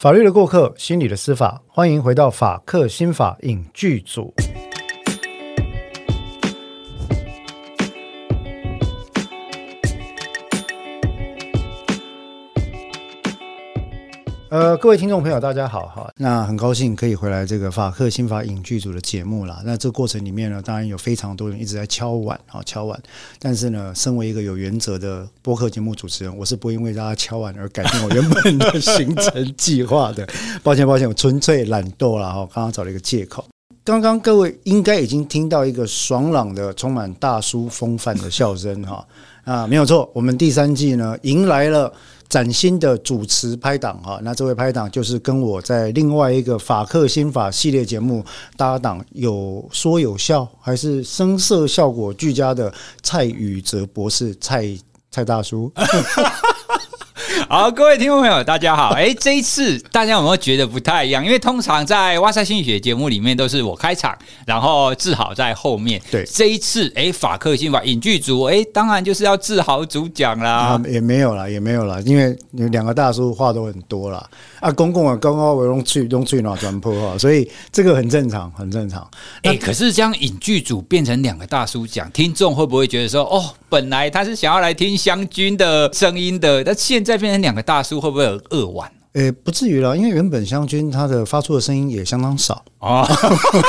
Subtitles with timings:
[0.00, 4.32] 法律的过客，心理的司法，欢迎回到法客心法影剧组。
[14.50, 16.12] 呃，各位听众朋友，大家好哈。
[16.16, 19.62] 那很高兴可以回来这个法客新法影剧组的节目啦。
[19.64, 23.00] 那这过程里面呢，当然有非常多人一直在敲碗啊，敲碗。
[23.38, 30.28] 但是呢，身为一个有原则的播客节目主持人，我是不会因为大家敲碗而改变我原本的 行程计划的。
[30.64, 32.40] 抱歉，抱歉，我纯粹懒惰了哈。
[32.52, 33.44] 刚刚找了一个借口。
[33.84, 39.06] 刚刚各位应该已经听到一个爽朗的、充满大叔风范的笑声哈
[39.44, 41.92] 啊，没有错，我们第三季呢迎来了。
[42.30, 48.24] 崭新的主持拍档哈，那这位拍档就是跟我在另外一个法克新法系列节目
[48.56, 52.72] 搭档，有说有笑，还是声色效果俱佳的
[53.02, 54.64] 蔡宇哲博士，蔡
[55.10, 55.70] 蔡大叔。
[57.52, 58.90] 好，各位听众朋友，大家好。
[58.90, 61.24] 哎，这一次大家有没有觉得不太一样？
[61.24, 66.00] 因为通常在哇塞心理学节目里面都是我开场，然后志豪在后面。
[66.12, 70.48] 对，这一次哎，法克心法影剧组哎，当然就是要志豪主讲啦。
[70.48, 74.24] 啊、也没有啦，也没有啦，因为两个大叔话都很多啦。
[74.60, 79.04] 啊，公公啊，刚刚我用去用嘴脑转播哈，所以这个很正常，很正常。
[79.42, 88.90] 哎，可是这样影剧组变成两个大叔讲，听众会不会觉得说，哦，本来他是想要来听湘军的声音的，但现在变成两个大叔，会不会有扼腕？
[89.14, 93.04] 诶，不至于了，因为原本湘军他的发出的声音也相当少啊，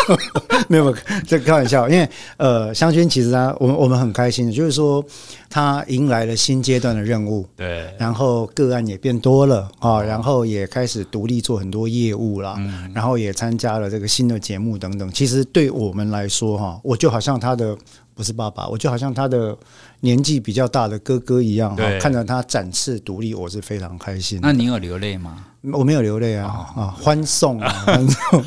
[0.69, 0.95] 没有，
[1.27, 1.89] 这开玩笑。
[1.89, 5.03] 因为呃，湘军其实他，我们我们很开心的，就是说
[5.51, 12.57] 他迎来了新阶段的任务，对，然后个案也变多了啊，然后也开始独立做很多业务了，
[12.95, 15.11] 然后也参加了这个新的节目等等。
[15.11, 17.77] 其实对我们来说哈，我就好像他的。
[18.13, 19.57] 不是爸爸，我就好像他的
[20.01, 24.37] 年纪比较大的哥哥一样，看着他展翅独立，我是非常开心。
[24.43, 25.45] 那你有流泪吗？
[25.71, 28.43] 我没有流泪啊，哦、啊，欢送啊，欢送，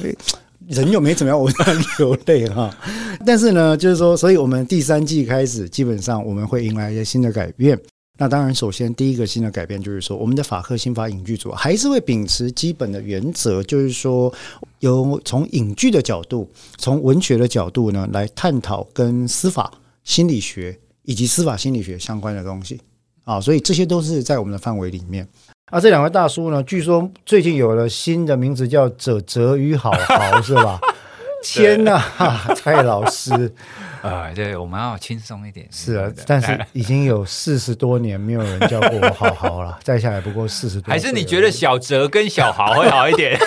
[0.69, 2.75] 人又没怎么样，我当然流泪哈。
[3.25, 7.79] 但是呢，就是说，所以我们第三季开始，基本上我们会迎来一些新的改变。
[8.17, 14.33] 那当然，首先第一个新的改变就是说，我们的法客心法影剧组还是会秉持基本的原则，就是说，
[14.79, 19.73] 由从影剧的角度，从文学的角度呢，来探讨跟司法
[20.05, 22.81] 心理学以及司法心理学相关的东西
[23.25, 25.27] 啊，所以这些都是在我们的范围里面。
[25.71, 30.79] 啊，这两位大叔呢，据说最近有了新的名字，叫哲哲与好好，是吧？
[31.43, 32.01] 天呐，
[32.55, 33.33] 蔡老师。
[34.03, 35.67] 啊，对，我们要轻松一点。
[35.71, 40.93] 是啊，但是已经有四十多年没有人叫过我好豪了，再下来不过四十多。
[40.93, 43.39] 还是你觉得小哲跟小豪会好一点？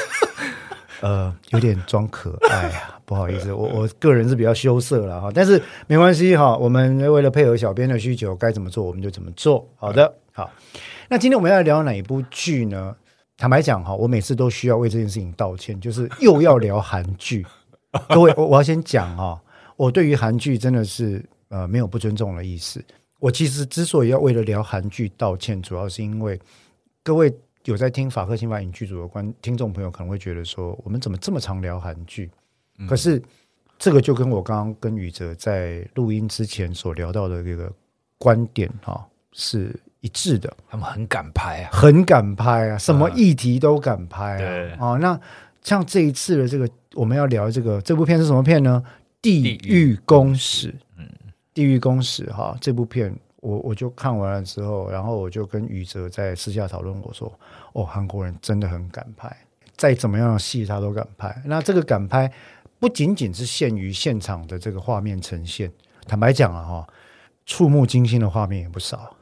[1.01, 9.67] 呃，有点装可爱啊，不好意思，我我个人是比较羞涩了哈，但是没关系哈，我们为了配合小编的需求，该怎么做我们就怎么做。
[9.75, 10.49] 好的，好，
[11.09, 12.95] 那今天我们要聊哪一部剧呢？
[13.37, 17.45] 坦白讲哈，我每次都需要为这件事情道歉，就是又要聊韩剧。
[18.09, 19.41] 各位，我我要先讲哈。
[19.77, 22.83] 我对于韩剧真的是呃没有不尊重的意思。
[23.19, 26.39] 我其实之所以要为了聊韩剧道歉，主要是因为
[27.03, 32.29] 各位有在听法克新法影剧组的观听众朋友可能会觉得说，我们怎么这么常聊韩剧？
[32.87, 33.21] 可是
[33.79, 37.71] 这个就跟我刚刚跟宇哲在录音之前所聊到的这个
[38.17, 40.51] 观点哈是一致的。
[40.69, 44.77] 他们很敢拍啊，很敢拍啊，什么议题都敢拍啊。
[44.79, 45.19] 哦，那
[45.63, 48.83] 像这一次的这个我们要聊这个这部片是什么片呢？
[49.19, 51.05] 地狱公使，嗯，
[51.53, 57.31] 地狱公使哈，这部片我我就看完了之后，然后我就跟宇哲在私下讨论，我说，
[57.73, 59.35] 哦，韩国人真的很敢拍，
[59.75, 61.35] 再怎么样的戏他都敢拍。
[61.45, 62.31] 那这个敢拍
[62.79, 65.69] 不仅仅是限于现场的这个画面呈现，
[66.05, 66.87] 坦白讲啊哈，
[67.45, 69.16] 触目惊心的画面也不少，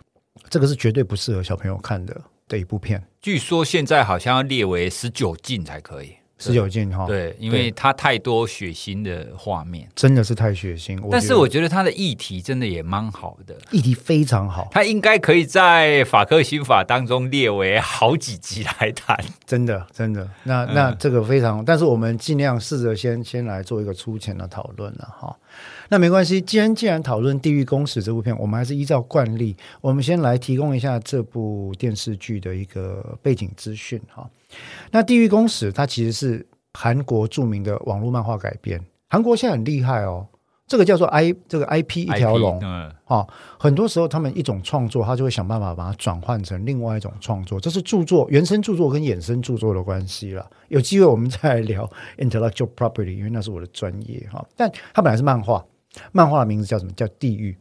[0.49, 3.03] 这个是绝对不适合小朋友看的的一部片。
[3.21, 6.15] 据说现在好像要列为十九禁才可以。
[6.37, 11.01] 十九禁哈，对，因为它太多血腥的画面，真的是太血腥。
[11.09, 19.17] 但是我觉得它的议题真的也蛮好的，议题非常好，它应该可以在法科刑法当中列为好几集来谈。
[19.45, 25.33] 真的，真的，那那这个非常，嗯、但是我们尽量试着先先来做一个粗浅的讨论了哈。
[25.89, 34.29] 那没关系，既然既然讨论《地狱公使》这部片，我们还是依照惯例，我们先来提供一下这部电视剧的一个背景资讯哈。
[34.91, 38.81] 那《地狱公使》它其实是韩国著名的网络漫画改编。
[39.09, 40.25] 韩国现在很厉害哦，
[40.67, 43.25] 这个叫做 I 这个 IP 一条龙，嗯，啊，
[43.59, 50.49] 很多时候他们一种创作，他就会想办法把它转换成另外一种创作，这是著作原生著作跟衍生著作的关系了。
[50.69, 54.43] 有机会我们再来聊 intellectual property，因为那是我的专业哈。
[54.57, 55.63] 但它本来是漫画，
[56.11, 56.91] 漫画的名字叫什么？
[56.93, 57.51] 叫《地狱》。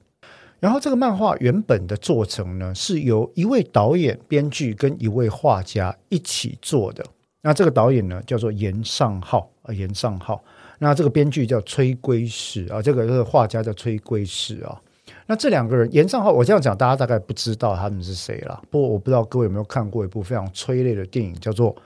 [0.60, 7.04] 然后这个漫画原本的做成呢，是由一位导演、编剧跟一位画家一起做的。
[7.42, 10.42] 那这个导演呢叫做严尚浩啊，严尚浩。
[10.78, 14.80] 那这个编剧叫崔圭史啊，这个这个画家叫崔圭史啊。
[15.26, 18.62] 那这两个人，严尚浩，我这样讲，大家大概不知道他们是谁了。
[18.70, 21.74] 不过我不知道各位有没有看过一部非常催泪的电影，叫做《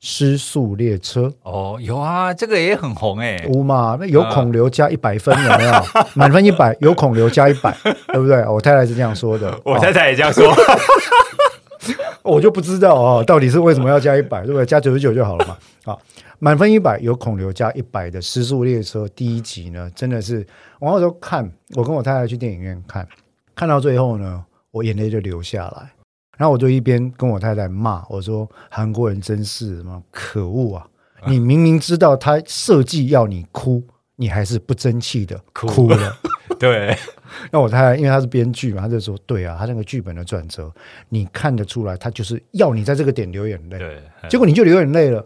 [0.00, 1.22] 失速列车》。
[1.42, 3.36] 哦，有啊，这个也很红哎。
[3.52, 3.96] 有嘛？
[3.98, 5.72] 那有孔刘加一百分有没有？
[6.14, 8.44] 满分一百，有孔刘加一百，对不对？
[8.46, 10.52] 我太太是这样说的， 我太太也这样说。
[12.22, 14.66] 我就不知道哦，到底是为什么要加一百，对不对？
[14.66, 15.56] 加九十九就好了嘛。
[15.84, 15.98] 好，
[16.38, 20.46] 满分一百，有孔刘加一百的《失速列车》第一集呢，真的是
[20.78, 23.08] 我那时候看，我跟我太太去电影院看，
[23.54, 25.90] 看到最后呢，我眼泪就流下来。
[26.38, 30.86] 然后我就一边跟我太太骂，我说：“韩国人真是什么可恶啊！
[31.26, 33.82] 你明明知道他设计要你哭，
[34.16, 36.16] 你还是不争气的哭了。
[36.58, 36.96] ”对。
[37.52, 40.72] 那我太太因为他是编剧嘛，他就说：“对啊，他那个剧本的转折，
[41.10, 43.78] 你看得出来，他就是要你在这个点流眼泪。
[43.78, 45.24] 对，结果你就流眼泪了。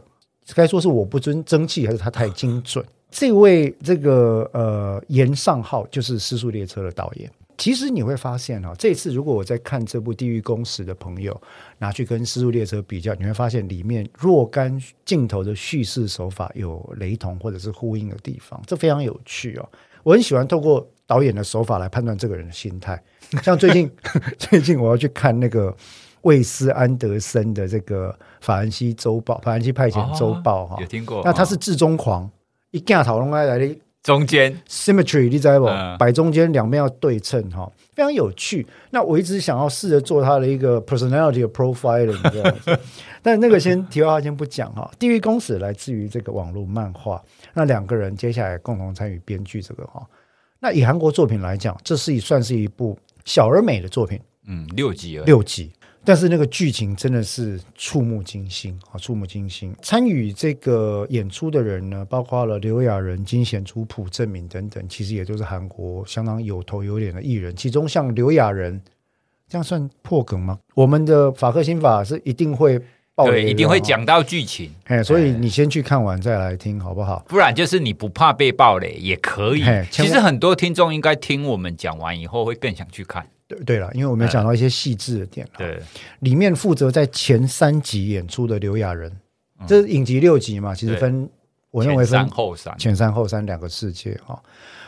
[0.54, 2.84] 该说是我不争争气，还是他太精准？
[3.10, 7.30] 这位这个呃严尚浩就是《失速列车》的导演。
[7.58, 11.40] 其实你会发现哈，这次如果我在看这部《地狱公使》的朋友
[11.78, 19.68] 拿去跟《失速列车》比较，你会发现里面若干镜头的叙事手法有雷同或者是呼应的地方，这非常有趣哦。
[20.02, 20.88] 我很喜欢透过。
[21.04, 22.98] 导演的手法来判断这个人的心态，
[23.42, 23.90] 像最近
[24.38, 25.76] 最近我要去看那个
[26.22, 28.10] 魏斯安德森的这个
[28.40, 31.20] 《法兰西周报》《法兰西派遣周报》哈，有听过？
[31.22, 32.30] 那他是至中狂，
[32.70, 35.66] 一架讨论来来的中间 symmetry，你知道不？
[35.96, 38.66] 摆中间两边要对称哈，非常有趣。
[38.90, 42.78] 那我一直想要试着做他的一个 personality profiling，这样子。
[43.22, 44.90] 但那个先题外话先不讲哈。
[44.98, 47.22] 《地狱公使》来自于这个网络漫画，
[47.54, 50.04] 那两个人接下来共同参与编剧这个哈。
[50.58, 55.72] 那以韩国作品来讲，这是一算是一部小而美的作品，嗯，六集而已，六集，
[56.04, 59.74] 但是那个剧情真的是触目惊心啊，触目惊心。
[59.82, 67.54] 参与这个演出的人呢，包括了刘亚仁、金贤珠、朴正敏等等，其实也都是韩国相当有头有脸的艺人。
[67.54, 68.80] 其中像刘亚仁，
[69.48, 70.58] 这样算破梗吗？
[70.74, 72.80] 我们的法克新法是一定会。
[73.26, 77.22] 对，一定会讲到剧情，哎，所以你先去看完再来听，好不好？
[77.28, 79.62] 不然就是你不怕被爆雷也可以。
[79.90, 83.24] 其实很多听众应该听我们讲完以后会更想去看。
[83.56, 85.48] 对对了，因为我们讲到一些细致的点。
[85.56, 85.80] 对，
[86.20, 89.10] 里面负责在前三集演出的刘亚仁，
[89.66, 91.28] 这是影集六集嘛，其实分
[91.70, 94.42] 我认为分前三后三，前三后三两个世界哈。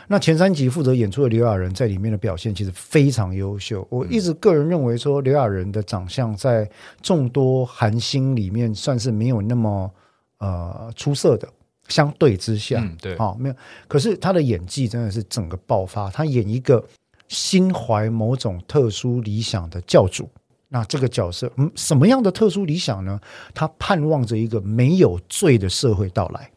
[0.07, 3.87] 那前三集负责演出的刘亚仁在里面的表现其实非常优秀。
[3.89, 6.69] 我一直个人认为说，刘亚仁的长相在
[7.01, 9.91] 众多韩星里面算是没有那么
[10.37, 11.49] 呃出色的，
[11.87, 13.55] 相对之下，嗯、对，啊、哦，没有。
[13.87, 16.07] 可是他的演技真的是整个爆发。
[16.11, 16.85] 他演一个
[17.27, 20.29] 心怀某种特殊理想的教主，
[20.69, 23.19] 那这个角色，嗯，什么样的特殊理想呢？
[23.53, 26.51] 他盼望着一个没有罪的社会到来。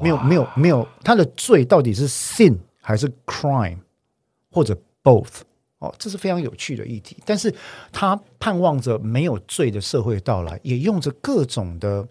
[0.00, 3.78] 没有没有没有，他的罪到底是 sin 还是 crime，
[4.50, 5.40] 或者 both？
[5.80, 7.16] 哦，这是非常有趣的议题。
[7.26, 7.52] 但是
[7.90, 12.06] 他盼望着没有罪的社会到来，也用着各种的，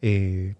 [0.00, 0.54] 诶，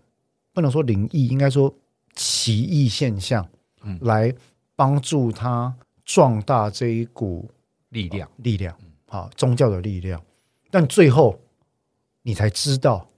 [0.54, 1.72] 不能说灵异，应该说
[2.14, 3.46] 奇异现象，
[3.82, 4.32] 嗯，来
[4.78, 7.50] 帮助他壮大这一股
[7.88, 8.72] 力量，力量，
[9.08, 10.22] 好，宗教的力量。
[10.70, 11.36] 但最后
[12.22, 13.10] 你才知道，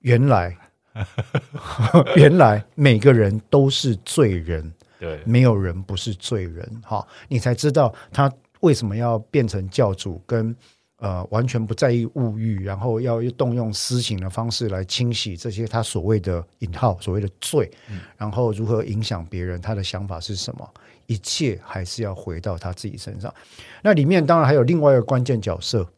[0.00, 0.54] 原来。
[2.16, 6.82] 原来每个人都是罪人，对，没有人不是罪人。
[6.84, 8.30] 哈，你才知道他
[8.60, 10.54] 为什么要变成教主，跟
[10.96, 17.70] 呃完全不在意物欲，然后要动用私刑的方式来清洗这些他所谓的引号所谓的罪，
[18.16, 20.68] 然后如何影响别人，他的想法是什么？
[21.08, 23.34] 一切还是要回到他自己身上。
[23.82, 25.88] 那里面当然还有另外一个关键角色，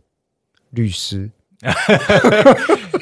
[0.71, 1.29] 律师。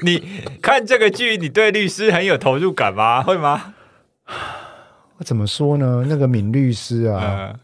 [0.03, 3.23] 你看这个剧，你对律师很有投入感吗？
[3.23, 3.75] 会吗？
[5.19, 6.07] 我怎么说呢？
[6.09, 7.61] 那个闵律师啊，呃、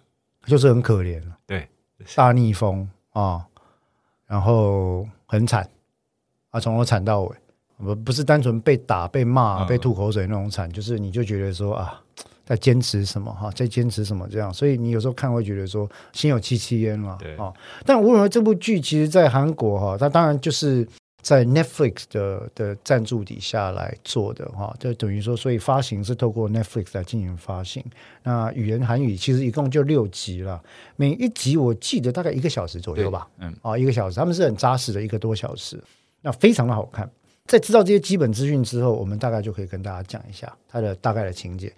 [0.47, 1.67] 就是很可怜，对，
[2.15, 3.47] 大逆风啊，
[4.27, 5.67] 然后很惨
[6.51, 7.37] 啊，从头惨到尾，
[7.79, 12.03] 不不是单纯被打、被骂、被吐口水那种惨，就是你就觉得说啊。
[12.45, 13.51] 在坚持什么哈？
[13.53, 14.53] 在坚持什么这样？
[14.53, 17.17] 所以你有时候看会觉得说心有戚戚焉了。
[17.21, 17.53] 对啊。
[17.85, 20.87] 但无论如何，这部剧其实，在韩国哈，它当然就是
[21.23, 27.83] 在 Netflix 的的赞助底下来做的哈，就等于说，所以发行是透过 Netflix 来进行发行。
[28.23, 30.63] 那语言韩语其实一共就六集了，
[30.97, 33.27] 每一集我记得大概一个小时左右吧。
[33.39, 33.55] 嗯。
[33.63, 35.83] 啊，一个小时，他们是很扎实的一个多小时，
[36.21, 37.11] 那非常的好看。
[37.47, 41.73] 在知道这些基本资讯之后，我们大概就可以跟大家讲一下它的大概的情节。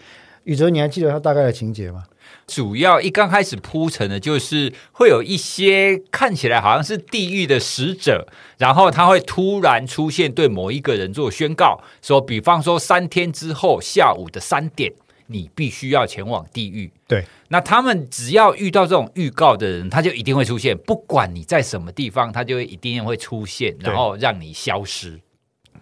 [0.47, 2.05] 宇哲，你还记得他大概的情节吗？
[2.47, 14.93] 主要一刚开始铺陈的就是会有一些看起来好像是地狱的使者，然后他会突然出现，对某一个人做宣告，说，比方说三天之后下午的三点，
[15.26, 16.93] 你必须要前往地狱。
[17.09, 25.21] 对，那他们只要遇到这种预告的人，他就一定会出现，不管你在什么地方，他就会一定会出现，然后让你消失。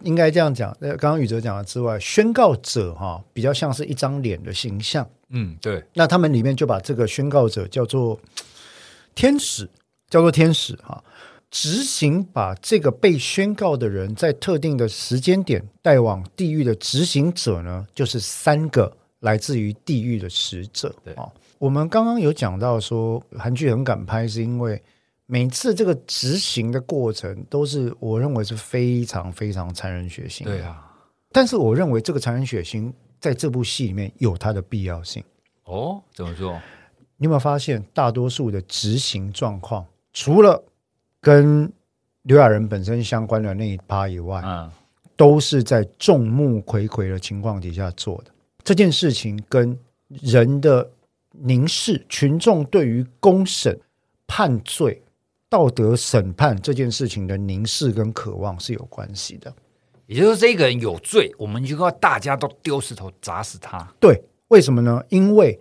[0.05, 5.83] 应该这样讲，呃，刚刚宇哲讲了之外，宣告者哈比较像是一张脸的形象，嗯，对。
[5.95, 8.21] 那他们里面就把这个宣告者叫做
[9.15, 9.69] 天使，
[10.09, 11.03] 叫做天使哈，
[11.51, 20.95] 执行把这个被宣告的人在特定的时间点带往地狱的执行者呢，就是三个来自于地狱的使者。
[21.03, 24.83] 对啊，我们刚刚有讲到说韩剧很敢拍，是因为。
[25.27, 30.45] 每次这个执行的过程都是我认为是非常非常残忍血腥。
[30.45, 30.93] 对啊，
[31.33, 35.25] 但是我认为这个残忍血腥在这部戏里面有它的必要性。
[35.65, 36.61] 哦，怎么说？
[37.17, 40.63] 你有没有发现，大多数的执行状况，除了
[41.23, 41.73] 跟
[42.25, 44.71] 刘亚仁本身相关的那一趴以外，嗯，
[45.17, 48.31] 都是在众目睽睽的情况底下做的。
[48.63, 49.79] 这件事情跟
[50.09, 50.91] 人的
[51.31, 53.81] 凝视、群众对于公审
[54.27, 55.01] 判罪。
[55.55, 59.55] 道德审判这件事情的凝视跟渴望是有关系的，
[60.07, 63.89] 也就是说，这个人有罪，我们就要大家都丢石头砸死他。
[64.01, 65.01] 对，为什么呢？
[65.11, 65.57] 因为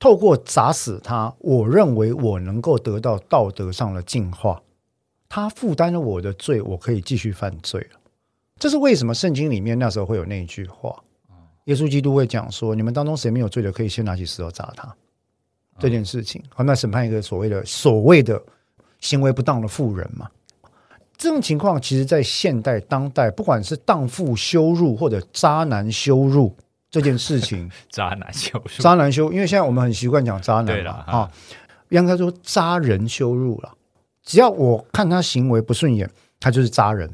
[0.00, 4.60] 透过砸死他，我认为我能够得到道德上的净化。
[5.28, 8.00] 他负担了我的罪，我可以继续犯罪了。
[8.58, 9.14] 这是为什么？
[9.14, 11.00] 圣经里面那时候会有那一句话，
[11.66, 14.92] 耶稣基督会讲说：“你们当中谁没有罪的，可以先拿起石头砸他。”
[15.78, 18.42] 这件事情，好，那审判一个所谓的所谓的。
[19.06, 20.28] 行为不当的妇人嘛，
[21.16, 26.52] 这种情况其实，在现代当代，不管是荡妇羞辱或者渣男羞辱
[26.90, 31.30] 这件事情， 渣男羞辱，渣男羞，因为现在我们很习惯讲渣男了，啊，
[31.90, 33.72] 应该说渣人羞辱了。
[34.24, 36.10] 只要我看他行为不顺眼，
[36.40, 37.08] 他就是渣人。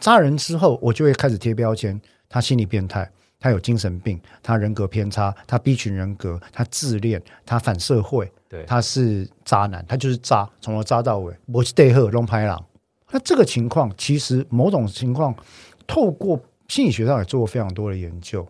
[0.00, 3.08] 渣人之后，我就会开始贴标签，他心理变态。
[3.40, 11.36] 他有精神病，他人格偏差，他 B 群人格，他自恋，他反社会，对，他是渣男，他就是渣，从头渣到尾。
[11.46, 12.64] 我是对鹤龙拍狼。
[13.10, 15.34] 那这个情况，其实某种情况，
[15.86, 18.46] 透过心理学上也做过非常多的研究。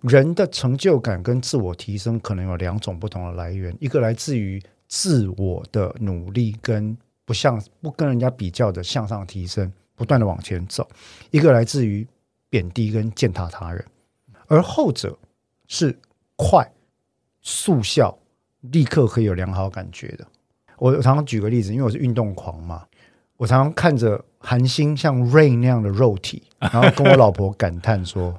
[0.00, 10.84] 人的成就感跟自我提升可能有两种不同的来源，一个来自于自我的努力跟不向不跟人家比较的向上提升，不断的往前走；
[11.30, 12.06] 一个来自于
[12.50, 13.84] 贬低跟践踏他人。
[14.48, 15.16] 而后者
[15.68, 15.96] 是
[16.36, 16.68] 快
[17.40, 18.18] 速效，
[18.62, 20.26] 立刻可以有良好感觉的。
[20.78, 22.84] 我常常举个例子，因为我是运动狂嘛，
[23.36, 28.34] 我常常看着韩星像 Rain 那样的肉体，然后跟我老婆感叹说：“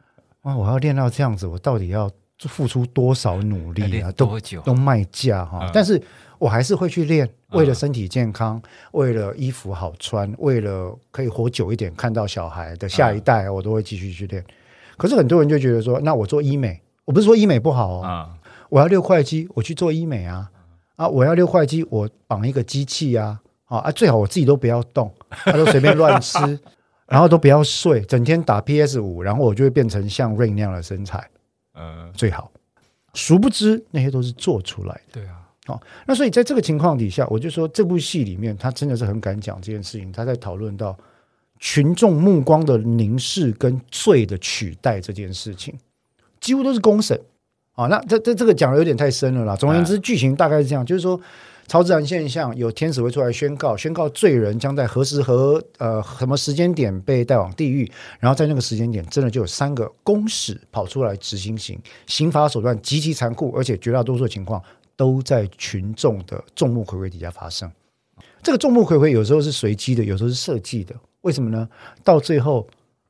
[0.42, 4.10] 啊，我要练到这样子，我到底要付出多少努力啊？
[4.12, 5.60] 多久都都卖价哈！
[5.62, 6.00] 嗯、但是
[6.38, 8.62] 我还是会去练，为了身体健康，嗯、
[8.92, 14.44] 为了衣服好穿，为了可以活久一点，看到小孩的下一代，我都会继续去练。”
[14.96, 18.37] 可是很多人就觉得说，那我做医美，我不是说医美不好哦，嗯、
[18.68, 20.50] 我要六块肌，我去做医美啊，
[20.96, 26.38] 啊，我要六块肌，我绑一个机器啊，啊，最好我自己都不要动，他、啊、都随便乱吃，
[27.06, 31.28] 然后都不要睡，整天打 PS 五，然后我就会变成像 Rain 那样的身材，
[31.74, 32.50] 嗯，最好。
[33.14, 40.96] 殊不知那些都是做出来的，对啊，好，那所以在这个情况底下，我就说这部戏里面他真的是很敢讲这件事情，他在讨论到。
[41.60, 45.76] 群众目光的凝视跟罪的取代这件事情，
[46.38, 47.20] 几乎都是公审
[47.78, 47.86] 啊。
[47.86, 49.54] 那这这这个讲的有点太深了啦。
[49.54, 51.18] 总而言之，剧情大概是这样，就是说
[51.68, 64.62] 超自然现象，有天使会出来宣告，宣告罪人将在何时何呃什么时间点被带往地狱，然后在那个时间点，真的就有三个公使跑出来执行刑，刑罚手段极其残酷，而且绝大多数情况
[64.96, 67.70] 都在群众的众目睽睽底下发生。
[68.42, 70.94] 这个众目睽睽有时候是随机的，有时候是设计的。
[71.20, 71.68] 为什么呢？
[72.02, 72.66] 到最后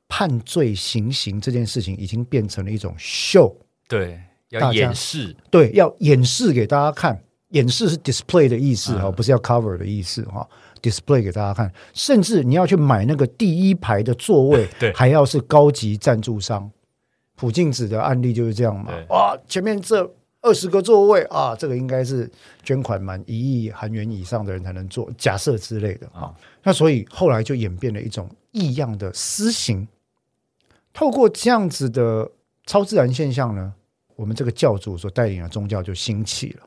[0.09, 3.55] 判罪行刑这件事情已经变成了一种秀，
[3.87, 4.19] 对，
[4.51, 7.23] 要演示，对，要演示给大家看。
[7.51, 10.47] 演示是 display 的意思哈，嗯、不是要 cover 的意思哈。
[10.83, 16.71] display 给大家看，甚至你要去买那个第一排的座位， 对，还要是高级赞助商。
[17.37, 18.93] 朴静子的案例就是这样嘛。
[19.09, 20.15] 哇，前面这。
[20.41, 22.31] 二十个座位啊，这个应该是
[22.63, 26.23] 捐款满一亿韩元以上的人才能坐，假设之类的啊。
[26.23, 29.87] 哦、那所以后来就演变了一种异样的私刑。
[30.95, 32.31] 透过这样子的
[32.65, 33.75] 超自然现象呢，
[34.19, 36.67] 我们这个教主所带领的宗教就兴起了，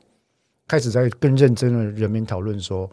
[0.66, 2.90] 开始在更认真的人民讨论说，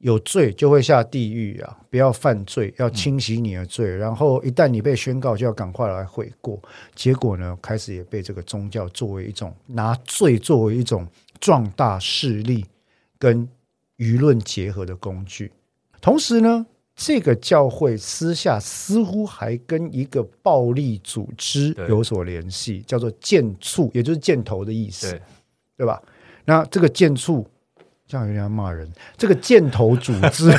[0.00, 1.78] 有罪就会下地狱啊！
[1.88, 3.96] 不要犯罪，要清洗你的罪。
[3.96, 6.60] 然后一旦你被宣告，就要赶快来悔过。
[6.94, 11.08] 结果呢，开始也被这个宗教作为一种拿罪作为一种
[11.40, 12.66] 壮大势力
[13.18, 13.48] 跟
[13.96, 15.50] 舆论结合的工具。
[16.02, 25.20] 同时呢，这个教会私下似乎还跟一个暴力组织有所联系，叫做箭簇，也就是箭头的意思，对，
[25.76, 26.02] 对吧？
[26.46, 27.46] 那这个箭簇。
[28.08, 28.90] 这样有点要骂人。
[29.16, 30.50] 这个箭头组织，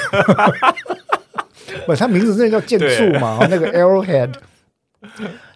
[1.87, 3.39] 不，他名字真的叫箭簇嘛？
[3.49, 4.35] 那个 Arrowhead，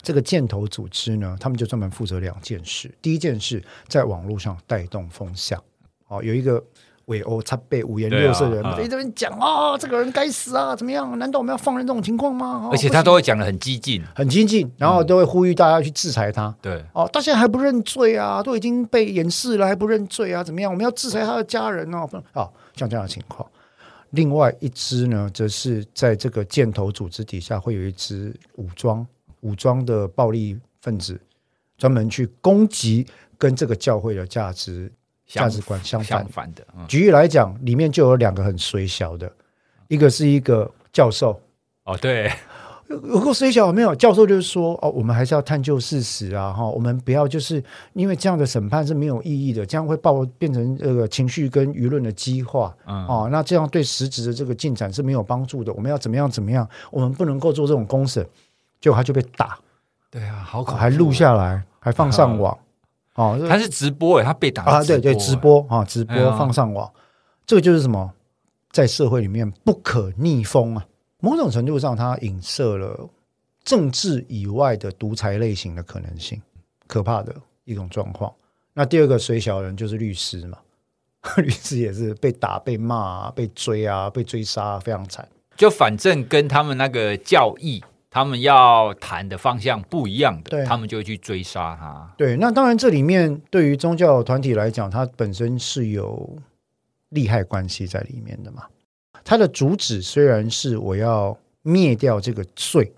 [0.02, 2.90] 这个箭头组织呢，他们就专门负责两件事。
[3.02, 5.62] 第一件事，在网络上带动风向。
[6.08, 6.64] 哦，有一个。
[7.12, 11.20] 围殴他被五颜六色的人，在这边讲啊，这个人该死啊，怎么样？
[11.20, 12.70] 难道我们要放任这种情况吗？
[12.72, 16.56] 而且他都会讲的很激进，很激进，然后都会呼吁大家去制裁他。
[16.62, 20.42] 对，哦，到现在还不认罪啊，都已经被掩饰了，还不认罪啊？
[20.42, 20.72] 怎么样？
[20.72, 22.08] 我们要制裁他的家人哦。
[22.34, 23.46] 哦，像这样的情况。
[24.12, 29.06] 另外一支呢，则是在这个箭头组织底下，会有一支武装
[29.42, 31.20] 武装的暴力分子，
[31.78, 33.06] 专门去攻击
[33.38, 34.92] 跟这个教会的价值。
[35.32, 36.66] 价值观相反，的。
[36.78, 39.32] 嗯、举例来讲，里面就有两个很水小的，
[39.88, 41.40] 一个是一个教授。
[41.86, 42.32] 哦，对，
[42.88, 55.72] 如果水小没有教授就是说，哦，我们还是要探究事实啊，哈，我们不要就是因为这样的审判是没有意义的，这样会爆变成这个情绪跟舆论的激化，嗯，哦，那这样对实质的这个进展是没有帮助的。
[55.74, 56.68] 我们要怎么样怎么样？
[56.92, 58.28] 我们不能够做这种公审，
[58.80, 59.58] 结果他就被打。
[60.10, 62.58] 对啊，好可怕，还录下来，还放上网。
[63.22, 67.02] 嗯哦，他是直播诶，他被打啊，对对，直播啊，直播放上网，哎、
[67.46, 68.12] 这个就是什么，
[68.72, 70.86] 在社会里面不可逆风啊。
[71.20, 73.10] 某种程度上，它影射了
[73.64, 76.42] 政治以外的独裁类型的可能性，
[76.88, 78.34] 可怕的一种状况。
[78.74, 80.58] 那第二个水小人就是律师嘛，
[81.38, 85.28] 律师也是被打、被骂、被追啊、被追杀，非常惨。
[85.56, 87.84] 就反正跟他们那个教义。
[88.14, 92.14] 他们要谈的方向不一样的，他们就会去追杀他。
[92.18, 96.38] 对，那当然，这里面对于宗教团体来讲，它本身是有
[97.08, 98.64] 利害关系在里面的嘛。
[99.24, 102.92] 它的主旨虽然是我要灭掉这个罪，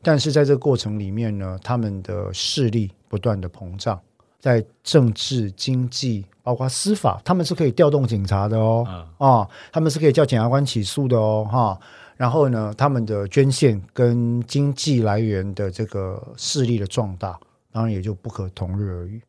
[0.00, 4.00] 但是在这个过程里面呢，他们的势力不断的膨胀，
[4.40, 11.78] 在政治、经济，包括司法，他们是可以调动警察的哦，啊、嗯哦，他们是可以叫检察官起诉的哦，哈。
[12.16, 17.38] 然后呢，他们的捐献跟经济来源的这个势力的壮大，
[17.70, 19.22] 当然也就不可同日而语。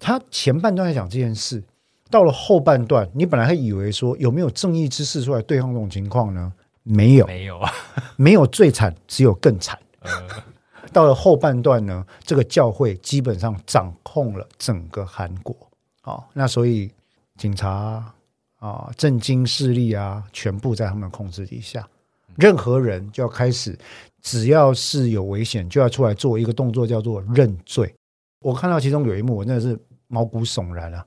[0.00, 1.62] 他前半段在讲这件事，
[2.10, 6.52] 到了后半段，你本来还以为说有没有正义之士出来对抗这种情况呢？
[6.82, 7.70] 没有，没有啊，
[8.16, 9.78] 没有最惨，只有更惨。
[10.00, 10.10] 呃、
[10.92, 15.54] 到了后半段呢，这个教会基本上掌控了整个韩国
[16.00, 16.90] 啊，那所以
[17.36, 18.02] 警察
[18.58, 21.86] 啊、政经势力啊，全部在他们控制底下。
[22.36, 23.78] 任何人就要开始，
[24.22, 27.92] 只要是有危险，就要出来做一个动作，叫做认罪。
[28.40, 31.04] 我看到其中有一幕，我真的是毛骨悚然啊！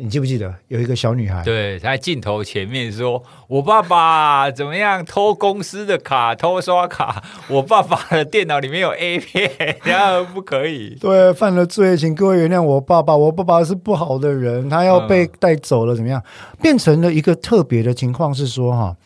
[0.00, 1.42] 你记不记得有一个小女孩？
[1.42, 7.24] 对，在镜头前面说：“我爸爸怎么样偷公司的卡，偷刷卡？
[7.48, 10.94] 我爸爸的电脑里面有 A 片，然后不可以。
[11.02, 13.16] ”对，犯了罪，请各位原谅我爸爸。
[13.16, 16.22] 我爸爸是不好的人，他要被带走了，怎么样？
[16.62, 18.96] 变成了一个特别的情况是说，哈。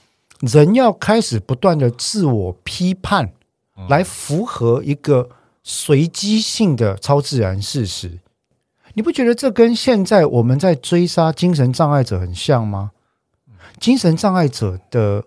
[0.42, 3.32] 人要开始不断的自我批判，
[3.88, 5.30] 来符合一个
[5.62, 8.18] 随机性的超自然事实。
[8.94, 12.90] 你不觉得这跟现在我们在追杀精神障碍者很像吗？
[13.78, 15.24] 精神障碍者的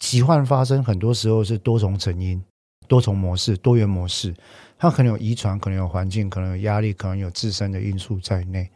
[0.00, 2.42] 疾患发生，很多时候是多重成因、
[2.88, 4.34] 多重模式、多元模式。
[4.76, 8.68] 它可能有遗传，可能有环境，可能有压力，可能有自身的因素在内。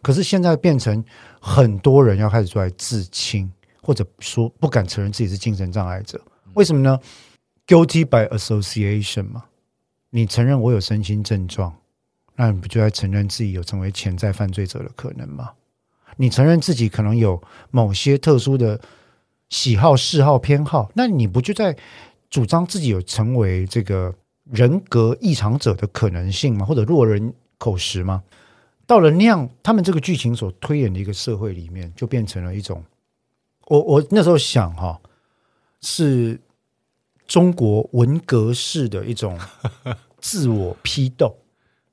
[0.00, 1.04] 可是现在变成
[1.38, 3.52] 很多人要开始出来自清。
[3.84, 6.18] 或者说不敢承认自己是精神障碍者，
[6.54, 6.98] 为什么呢
[7.66, 9.44] ？Guilty by association 嘛，
[10.08, 11.76] 你承认我有身心症状，
[12.34, 15.50] 那你不就在承认自己有成为潜在犯罪者的可能吗？
[16.16, 18.80] 你承认自己可能有某些特殊的
[19.50, 21.76] 喜好、嗜好、偏好，那你不就在
[22.30, 26.64] 主张自己有成为这个人格异常者的可能性吗？
[26.64, 28.22] 或者落人口实吗？
[28.86, 32.82] 到了那样，他们这个剧情所推演的一个社会里面，就变成了一种。
[33.66, 35.00] 我我那时候想哈，
[35.80, 36.40] 是
[37.26, 39.38] 中国文革式的一种
[40.20, 41.36] 自我批斗，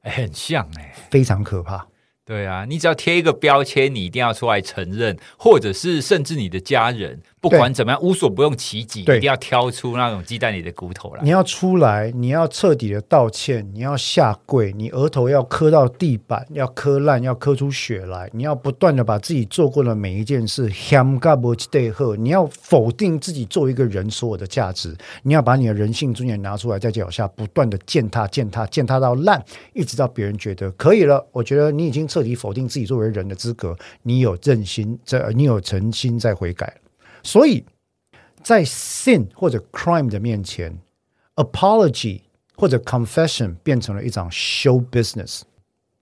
[0.01, 1.87] 很像哎，非常可怕。
[2.23, 11.23] 对啊，你只要贴一个标签，你一定要出来承认，或者是甚至你的家人不管怎么样，无所不用其极，一定要挑出那种鸡蛋里的骨头来。
[11.23, 18.29] 你要出来，你要彻底的道歉，你要下跪，你额头要磕到地板，要磕烂，要磕出血来。
[18.31, 20.71] 你要不断的把自己做过的每一件事，
[22.19, 31.25] 你要否定自己作为一个人所有的价值，你要把你的人性尊严拿出来，在脚下不断的践踏、践踏、践踏到烂，一直到别人觉得可以了。
[31.31, 36.71] 我觉得你已经彻底否定自己作为人的资格，你有正心在，你有诚心在悔改。
[37.23, 37.63] 所以
[38.43, 40.75] 在 sin 或者 crime 的面前
[41.35, 42.21] ，apology
[42.55, 45.41] 或者 confession 变成了一场 show business。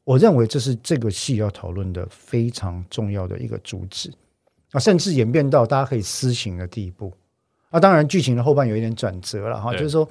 [0.03, 4.12] 我认为这是这个戏要讨论的非常重要的一个主旨
[4.71, 7.13] 啊，甚至演变到大家可以私刑的地步
[7.69, 7.79] 啊。
[7.79, 10.08] 当然，剧情的后半有一点转折了哈，就是说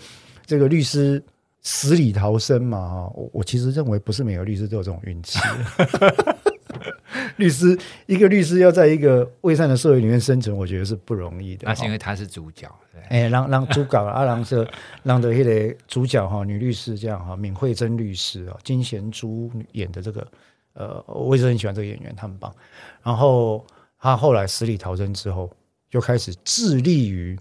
[0.46, 1.20] 这个律师
[1.62, 3.12] 死里逃生嘛哈。
[3.14, 5.38] 我我其实认为不是每个律师都有这种运气。
[7.36, 11.64] 律师，一个律师要在一个伪善的社会里面生存，我觉得是不容易的。
[11.66, 12.68] 那是因为他是主角，
[13.08, 14.66] 哎，让让主角阿郎是
[15.02, 20.26] 让的那个主角哈，女律师这样哈，闵慧珍律师啊，金贤珠演的这个，
[20.74, 22.52] 呃，我一直很喜欢这个演员，他很棒。
[23.02, 23.64] 然后
[24.00, 25.50] 他后来死里逃生之后，
[25.90, 27.38] 就开始致力于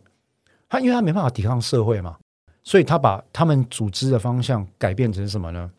[0.70, 2.18] 他，因为他没办法抵抗社会嘛，
[2.64, 5.72] 所以他把他们组织的方向改变成什么呢？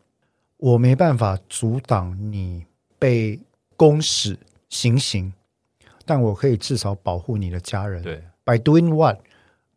[0.57, 2.65] 我没办法阻挡你
[2.97, 3.39] 被。
[3.79, 4.37] 公使
[4.67, 5.31] 行刑，
[6.03, 8.03] 但我可以至少保护你的家人。
[8.03, 9.19] 对，By doing what？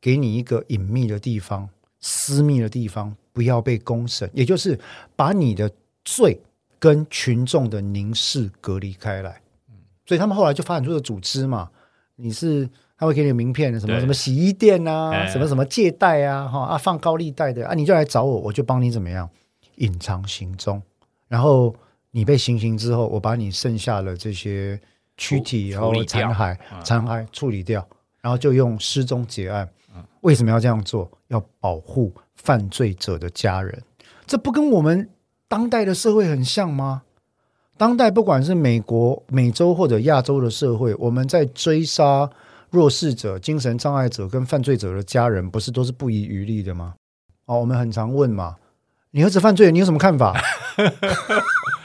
[0.01, 1.69] 给你一个隐秘的地方、
[2.01, 4.77] 私密的地方，不要被公审，也就是
[5.15, 5.71] 把你的
[6.05, 6.41] 罪
[6.81, 9.41] 跟群众的凝视隔离开来。
[10.05, 11.71] 所以他们后来就发展出了组织嘛。
[12.17, 19.31] 你是他会给你名片，什么什么洗衣店啊，什么什么借贷啊，哈啊放高利贷的啊，你就来找我，我就帮你怎么样
[19.77, 20.83] 隐藏行踪，
[21.29, 21.73] 然后。
[22.13, 24.81] 你被行刑之后，我把你剩下的这些
[25.17, 27.85] 躯体，然后残骸、残骸处理掉，
[28.21, 29.69] 然后就用失踪结案。
[30.21, 31.11] 为什么要这样做？
[31.29, 33.83] 要保护犯罪者的家人。
[34.27, 35.11] 这不跟我们
[35.49, 37.03] 当代的社会很像吗？
[37.77, 42.31] 当代不管是美国、美洲或者亚洲的社会，我们在追杀
[42.71, 46.95] 弱势者、精神障碍者跟犯罪者的家人，不是都是不遗余力的吗？
[47.47, 48.57] 哦，我们很常问嘛，
[49.11, 50.41] 你儿子犯罪，你有什么看法？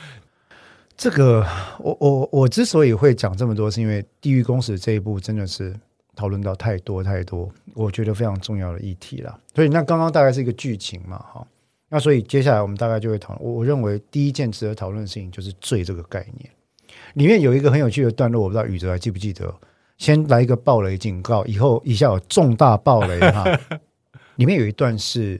[0.97, 1.45] 这个，
[1.77, 5.71] 我我我之所以会讲这么多，是因为《地狱公使》这一部真的是
[6.15, 9.39] 讨论到太多太多，我觉得非常重要的议题了。
[9.53, 11.47] 所以那刚刚大概是一个剧情嘛，哈。
[11.89, 13.45] 那所以接下来我们大概就会讨论。
[13.45, 16.49] 我我认为第一件值得讨论的事情就是罪这个概念。
[17.13, 19.53] 里面有一个很有趣的段落，我不知道宇哲还记不记得？
[19.99, 23.45] 先来一个暴雷警告，以后以下有重大暴雷哈。
[24.37, 25.39] 里面有一段是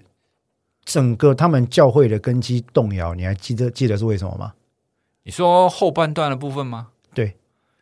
[0.86, 4.54] 整个他们教会的根基动摇，你还记得记得是为什么吗？
[5.28, 6.88] 你说后半段的部分吗？
[7.13, 7.36] 对，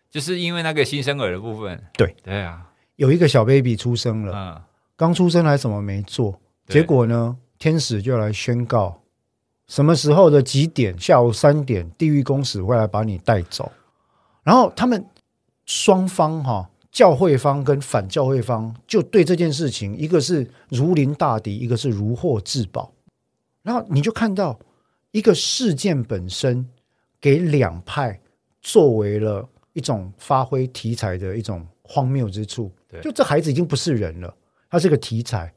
[0.10, 1.80] 就是因为那个新生儿的部分。
[1.94, 4.62] 对，对啊，有一个小 baby 出生了，嗯，
[4.96, 9.00] 刚出生还什么没做，结果呢，天使就来宣告，
[9.68, 10.98] 什么时候的几点？
[10.98, 13.72] 下午三点，地狱公使会来把你带走。
[14.42, 15.06] 然后他们
[15.68, 22.92] 双方哈，教会方跟反教会方就对这件事情，一个是如临大敌，一个是如获至宝。
[23.62, 24.60] 然后你就看到
[25.12, 26.68] 一个事件本身。
[27.26, 28.20] 给两派
[28.62, 34.32] 作为了一种发挥题材的一种荒谬之处，就这孩子已经不是人了，
[34.70, 35.52] 他是个题材。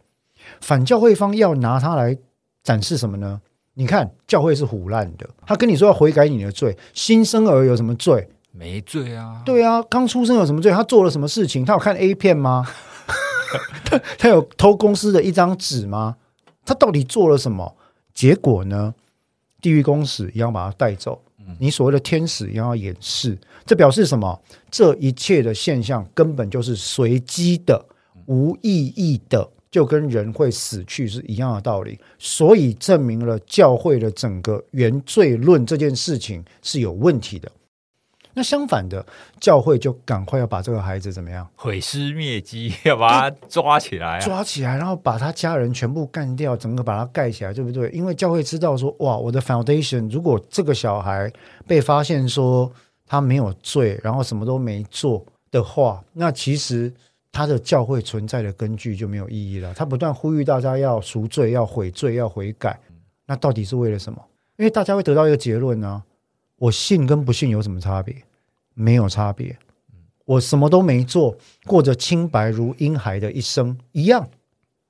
[0.62, 2.16] 反教会方要拿他来
[2.62, 3.42] 展示什么呢？
[3.74, 8.26] 你看，教会是腐烂的，他跟你说要悔改你的罪，新生儿有什么罪？
[8.50, 9.42] 没罪啊。
[9.44, 10.72] 对啊，刚出生有什么罪？
[10.72, 11.66] 他做了什么事情？
[11.66, 12.66] 他有看 A 片吗？
[13.84, 16.16] 他他有偷公司的一张纸吗？
[16.64, 17.76] 他到底做了什么？
[18.14, 18.94] 结果呢？
[19.60, 21.20] 地狱公使一样把他带走。
[21.58, 24.40] 你所谓的天使也要掩饰，这表示什么？
[24.70, 27.82] 这一切的现象根本就是随机的、
[28.26, 31.98] 无意义的，就跟人会死去是一样的道理。
[32.18, 37.50] 所以证明了教会的整个原罪论这件事情是有问题的。
[38.34, 39.04] 那相反的，
[39.40, 41.48] 教会就赶快要把这个孩子怎么样？
[41.56, 47.90] 毁尸灭迹， 要把他抓起来啊，抓起来，然后把他家人全部干掉，整个把他盖起来，对不对？
[47.90, 51.32] 因为教会知道说，哇，我的 foundation，如果这个小孩
[51.66, 52.70] 被发现说
[53.06, 56.92] 他没有罪，然后什么都没做的话，那其实
[57.32, 59.74] 他的教会存在的根据就没有意义了。
[59.74, 62.78] 他不断呼吁大家要赎罪、要悔罪、要悔改，
[63.26, 64.22] 那到底是为了什么？
[64.56, 66.02] 因为大家会得到一个结论呢、啊：
[66.58, 68.14] 我信跟不信有什么差别？
[68.74, 69.58] 没有差别，
[70.24, 74.28] 我什么都没做，过着清白如婴孩的一生一样。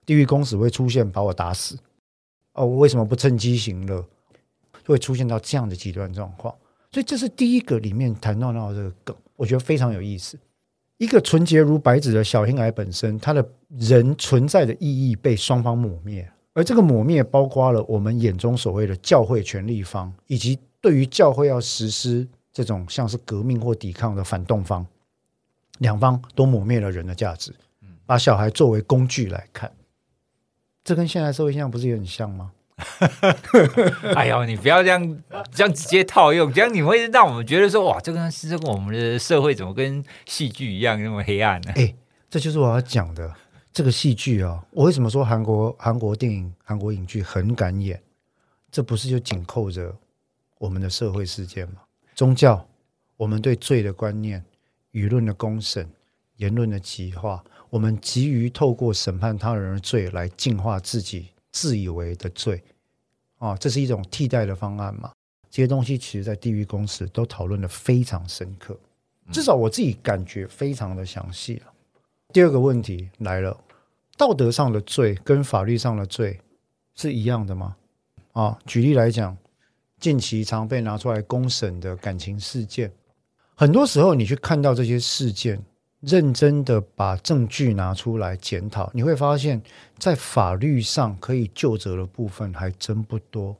[0.05, 1.79] 地狱公使会出现，把我打死。
[2.53, 4.05] 哦，我为什么不趁机行乐？
[4.87, 6.55] 会出现到这样的极端状况。
[6.91, 10.39] 所以这是第一个里面谈到到这个梗，我觉得非常有意思。
[10.97, 24.87] 一个纯洁如白纸的小婴孩本身，他的人存在的意义被双方抹灭，而这个抹灭包括了我们眼中所谓的教会权力方，以及对于教会要实施这种像是革命或抵抗的反动方，
[25.79, 27.55] 两方都抹灭了人的价值，
[28.07, 29.73] 把小孩作为工具来看，
[30.85, 32.53] 这跟现在社会现象不是也很像吗？
[34.15, 41.73] 哎呦，你不要这样这样直接套用，这样你会让我们觉得说哇，这个是这个我们的社会怎么跟戏剧一样那么黑暗呢？
[41.77, 41.93] 哎，
[42.31, 43.35] 这就是我要讲的
[43.73, 44.65] 这个戏剧啊！
[44.71, 48.01] 我为什么说韩国韩国电影、韩国影剧很敢演？
[48.71, 49.93] 这不是就紧扣着
[50.59, 51.83] 我们的社会事件嘛？
[52.15, 52.67] 宗教，
[53.17, 54.45] 我们对罪的观念，
[54.93, 55.89] 舆论的公审，
[56.37, 61.29] 言论的极化，我们急于透过审判他人的罪来净化自己。
[61.51, 62.63] 自以为的罪
[63.39, 65.11] 啊，这是一种替代的方案嘛？
[65.51, 68.79] 这些东西其实，在地狱公司都讨论的非常深刻，
[69.33, 71.73] 至少我自己感觉非常的详细了。
[72.33, 73.59] 第二个问题来了：
[74.17, 76.39] 道德上的罪跟法律上的罪
[76.95, 77.77] 是一样的吗？
[78.33, 79.37] 啊，举例来讲，
[80.01, 82.91] 近期常被拿出来公审的感情事件，
[83.55, 85.63] 很多时候你去看到这些事件。
[86.01, 89.61] 认真的把证据拿出来检讨，你会发现
[89.99, 93.57] 在法律上可以就责的部分还真不多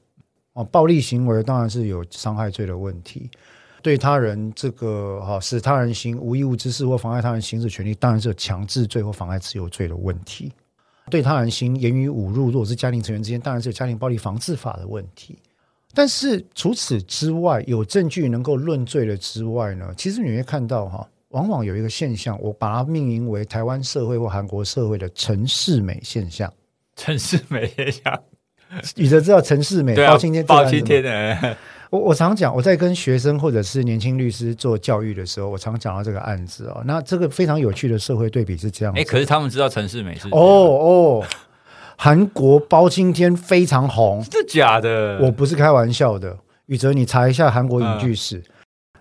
[0.53, 0.63] 哦。
[0.63, 3.29] 暴力行为当然是有伤害罪的问题，
[3.83, 10.53] 对他人这个哈使他人行无义务之事或妨碍他人行使权利，当然是有强制罪或妨碍自由罪的问题。
[11.11, 15.37] 对他人行言语侮辱，如果是家庭成员之间，当然是有家庭暴力防治法的问题。
[15.99, 21.05] 但是除此之外，有证据能够论罪的之外呢，其实你会看到哈。
[21.31, 26.51] 往往有一个现象，我把它命名为台湾社会或韩国社会的陈世美现象。
[26.95, 28.23] 陈世美现象，
[28.95, 31.57] 宇哲知道陈世美、包青天、包青天的。
[31.91, 36.81] 我我常讲，我在跟学生或者是年轻律师做教育的时候，我常讲到这个案子哦。
[36.87, 38.95] 那这个非常有趣的社会对比是这样。
[38.95, 40.29] 哎，可是他们知道陈世美是？
[40.29, 41.27] 哦哦，
[41.99, 45.19] 韩国包青天非常红，真的假的？
[45.21, 48.39] 我不是开玩笑的，宇哲，你查一下韩国影剧史。
[48.39, 48.45] 嗯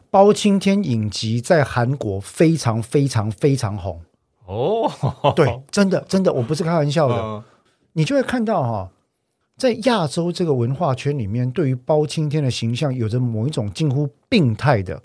[0.10, 4.02] 包青天影集在韩国非常非常非常红。
[4.46, 4.90] 哦，
[5.36, 7.16] 对，真的真的，我不是开玩笑的。
[7.16, 7.44] 嗯、
[7.92, 8.90] 你就会看到哈，
[9.58, 15.00] 在亚洲这个文化圈里面，对于包青天的形象有着某一种近乎病态的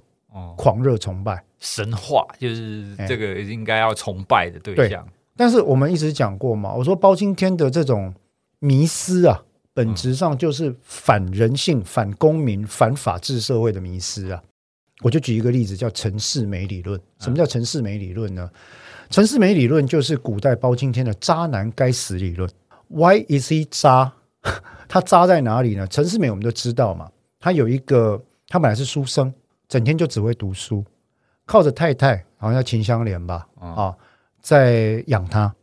[0.57, 5.05] 狂热崇拜、神话，就是这个应该要崇拜的对象。
[5.05, 8.12] 对，但是我们一直讲过嘛，我说包青天的这种
[8.59, 9.42] 迷失啊，
[9.73, 14.42] 本质上就是反人性、反公民、反法治社会的迷失啊。
[15.01, 17.01] 我就举一个例子，叫陈世美理论。
[17.18, 18.49] 什么叫陈世美理论呢？
[19.11, 22.49] 陈世美理论就是古代包青天的渣男该死理论。
[22.88, 24.12] Why is he 渣？
[24.88, 25.87] 他渣在哪里呢？
[25.88, 29.33] 陈世美我们都知道嘛，他有一个，他本来是书生，
[29.66, 30.85] 整天就只会读书，
[31.47, 33.97] 靠着太太，好像叫秦香莲吧，啊，
[34.42, 35.55] 在养他，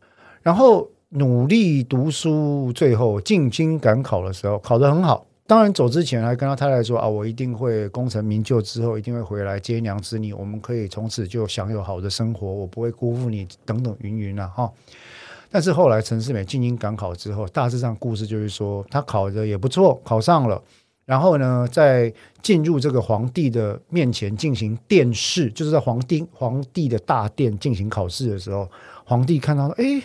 [0.42, 5.26] 然后努力读书，最后进京赶考的时候，考得很好。
[5.46, 14.70] 当然，走之前还跟他太太说啊，我一定会功成名就，之后一定会回来接娘子你，我们可以从此就享有好的生活，我不会辜负你，等等云云啊哈。
[15.50, 20.62] 但是后来陈世美进京赶考之后，大致上故事就是说，他考得也不错，考上了，
[21.10, 28.70] 然后呢，在进入这个皇帝的面前进行殿试，就是在皇帝皇帝的大殿进行考试的时候，
[29.04, 30.00] 皇帝看到了，哎，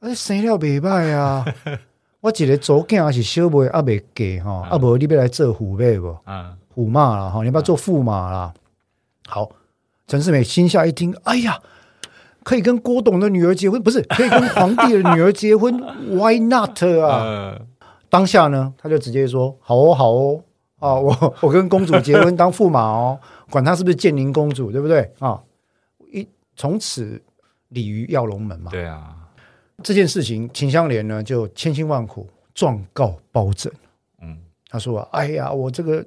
[0.00, 1.44] 哎，生了没败啊。
[2.22, 6.16] 我一个祖囝是小妹，阿未嫁哈，阿无你要来做虎妹不？
[6.24, 8.54] 嗯，驸马啦哈，你要不要做驸马啦？
[9.28, 9.50] 好，
[10.06, 11.60] 陈世美心下一听，哎呀，
[12.42, 15.78] 可以跟郭董的女儿结婚，不是可以跟皇帝的女儿结婚
[16.16, 17.60] ？Why not 啊？
[18.08, 20.40] 当下呢，他就直接说：好哦，好哦，
[20.78, 23.18] 啊，我我跟公主结婚当驸马哦，
[23.50, 25.42] 管她是不是建宁公主，对不对啊？
[26.12, 27.22] 一从此
[27.68, 28.70] 鲤鱼跃龙门嘛。
[28.70, 29.16] 对啊。
[29.82, 33.70] 这件事情，秦香莲呢就千辛万苦状告包拯。
[34.22, 34.38] 嗯，
[34.70, 36.02] 他说：“哎呀，我这个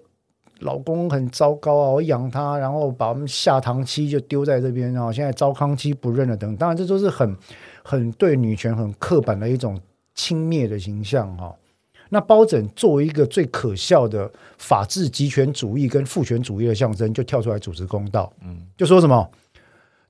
[0.62, 6.56] 老公很糟糕啊，我养他，然后把我们下堂妻就丢在这边，然后现在糟糠妻不认了等。
[6.58, 7.38] 当然，这都是很
[7.84, 9.80] 很对女权很刻板的一种
[10.16, 11.56] 轻蔑的形象哈。
[12.10, 18.32] 那包拯作为一个最可笑的法治集权主义跟父权主义的象征，就跳出来主持公道。
[18.44, 19.30] 嗯，就说什么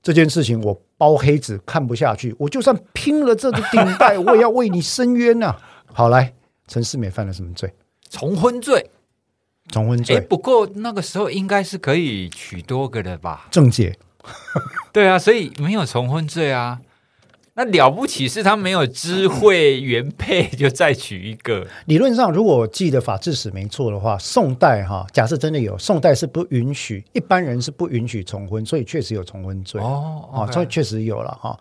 [0.02, 5.62] 这件事情我。”包黑子看不下去，我就算拼了这个顶戴，我也要为你伸冤呐、啊！
[5.94, 6.34] 好，来，
[6.68, 7.72] 陈世美犯了什么罪？
[8.10, 8.90] 重婚罪。
[9.70, 10.20] 重婚罪。
[10.20, 13.48] 不过那个时候应该是可以娶多个的吧？
[13.50, 13.98] 正解。
[14.92, 16.82] 对啊，所以没有重婚罪啊。
[17.62, 21.66] 那了不起是他没有知会原配就再娶一个。
[21.84, 31.54] 理论上，如果我记得法制史没错的话，宋代哈，假设真的有，宋代是不允许一般人是不允许重婚，所以确实有重婚罪哦，啊，这确实有了哈。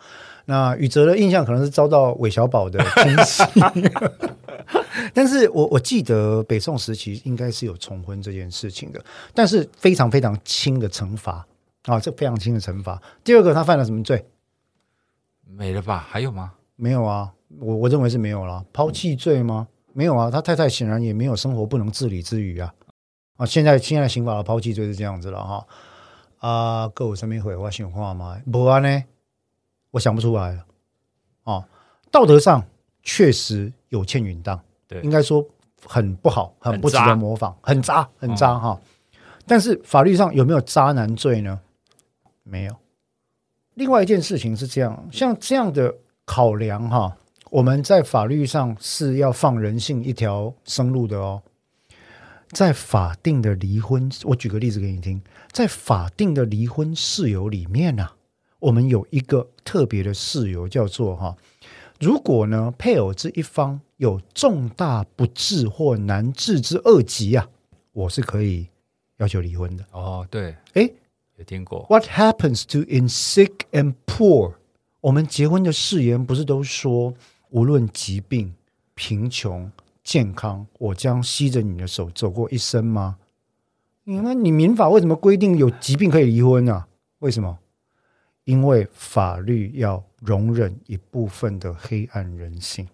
[0.45, 3.43] 那宇哲的印象可能是遭到韦小宝的惊喜，
[5.13, 11.45] 但是我我记得北宋时期应该是有重婚这件事情的，但是非常非常轻的惩罚
[11.88, 13.01] 啊，这非常轻的惩罚。
[13.21, 14.25] 第二个，他犯了什么罪？
[15.51, 16.05] 没了吧？
[16.09, 16.53] 还有吗？
[16.75, 18.65] 没有啊，我我认为是没有了。
[18.71, 19.67] 抛弃罪吗？
[19.93, 22.73] 没有啊，他太太显然也没有生活不能自理之余啊
[23.38, 23.45] 啊！
[23.45, 25.67] 现在现在刑法的抛弃罪是这样子了哈
[26.38, 28.39] 啊，各有什么悔话想话吗？
[28.51, 29.03] 不啊呢？
[29.91, 30.65] 我想不出来了，
[31.43, 31.65] 哦，
[32.12, 32.63] 道德上
[33.01, 35.43] 确实有欠允当，对，应该说
[35.83, 38.81] 很不好，很不值得模仿，很渣，很渣哈、哦。
[39.47, 41.59] 但是法律上有没有渣男罪呢？
[42.43, 42.75] 没有。
[43.79, 47.15] 另外一件事情是这样，像这样的考量哈，
[47.49, 51.41] 我们在法律上是要放人性一条生路的哦。
[52.51, 55.21] 在法定的离婚，我举个例子给你听，
[55.53, 58.15] 在法定的离婚事由里面呢、啊。
[58.59, 61.37] 我们有一个特别的事由，叫做哈，
[62.01, 67.47] 如果呢配偶这一方有重大不治或难治之恶疾啊，
[67.93, 68.67] 我是可以
[69.19, 69.85] 要求离婚的。
[69.93, 70.89] 哦，对，哎，
[71.39, 71.86] 有听过。
[71.89, 74.56] What happens to in sick and poor？
[74.99, 77.13] 我们结婚的誓言不是都说，
[77.49, 78.54] 无论疾病、
[78.93, 79.71] 贫穷、
[80.04, 83.17] 健康，我将携着你的手走过一生吗？
[84.04, 86.88] 你那你民法为什么规定有疾病可以离婚呢、啊？
[87.19, 87.58] 为什么？
[88.43, 92.88] 因为法律要容忍一部分的黑暗人性，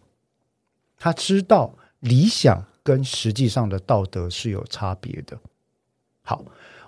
[1.00, 5.40] 他知道理想跟实际上的道德是有差别的。
[6.22, 6.44] 好，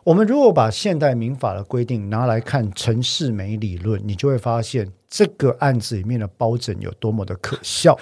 [0.08, 7.94] 我们如果把现代民法的规定拿来看陈世美理论，你就会发现这个案子里面的包拯有多么的可笑。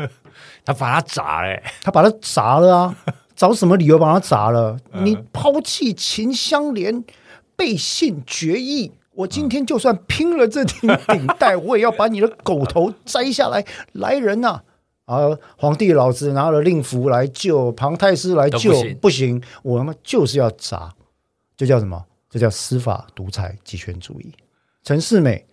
[0.62, 2.96] 他把他砸了，他把他砸了啊！
[3.34, 4.76] 找什么理由把他砸了？
[5.02, 7.02] 你抛弃秦香莲，
[7.56, 8.92] 背信绝义。
[9.14, 13.64] 我今天就算拼了这顶顶戴，我也要把你的狗头摘下来！
[13.92, 14.60] 来人呐！
[15.06, 20.92] 啊，皇帝老子拿了令符来救，庞太师来救，不行，不行，我他妈就是要砸！
[21.58, 22.02] 这叫什么？
[22.30, 24.32] 这叫司法独裁集权主义。
[24.84, 25.44] 陈世美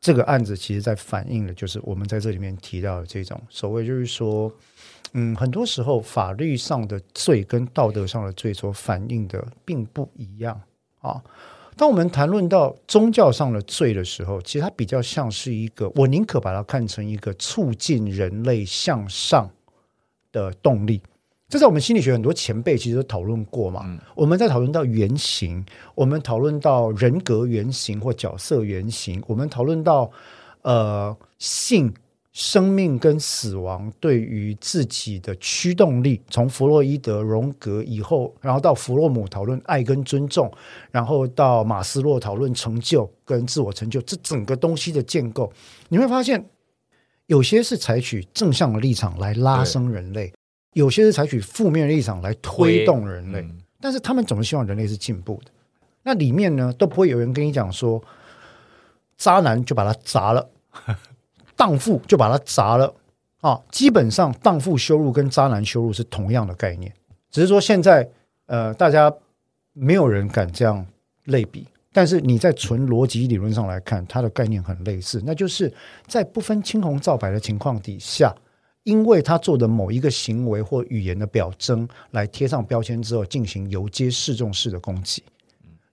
[0.00, 4.52] 这个案子，其实在反映的就是我们在这里面提到的这种所谓，就是说，
[5.12, 10.58] 嗯，很多时候法律上的罪跟道德上的罪所反映的并不一样
[11.00, 11.20] 啊。
[11.76, 19.50] 当我们谈论到宗教上的罪的时候，其实它比较像是一个，我宁可把它看成一个促进人类向上
[20.30, 21.02] 的动力。
[21.50, 23.84] 这在我们心理学很多前辈其实都讨论过嘛。
[24.14, 25.62] 我们在讨论到原型，
[25.94, 30.10] 我们讨论到人格原型或角色原型，我们讨论到
[30.62, 31.92] 呃性。
[32.32, 40.48] 生命跟死亡对于自己的驱动力，从弗洛伊德、荣格以后，然后到弗洛姆讨论爱跟尊重，
[40.92, 45.52] 然后到马斯洛讨论成就跟自我成就，这整个东西的建构，
[45.88, 46.48] 你会发现
[47.26, 50.32] 有些是采取正向的立场来拉升人类，
[50.72, 55.50] 有些是采取负面的立场来推动人类，嗯、但是他们总是希望人类是进步的。
[56.02, 58.02] 那里面呢，都不会有人跟你讲说，
[59.16, 60.48] 渣男就把他砸了。
[61.56, 62.94] 荡妇就把他砸了
[63.42, 63.60] 啊！
[63.70, 66.90] 基本上，荡妇羞辱跟渣男羞辱是同样的概念，
[67.30, 68.08] 只是说现在
[68.46, 69.12] 呃，大家
[69.74, 70.86] 没有人敢这样
[71.24, 71.66] 类比。
[71.92, 75.70] 但是你在纯逻辑理论上来看，它的概念很类似，那就是
[76.06, 78.34] 在不分青红皂白的情况底下，
[78.90, 85.22] 因为他做的某一个行为或语言的表征来贴上标签之后，进行游街示众式的攻击。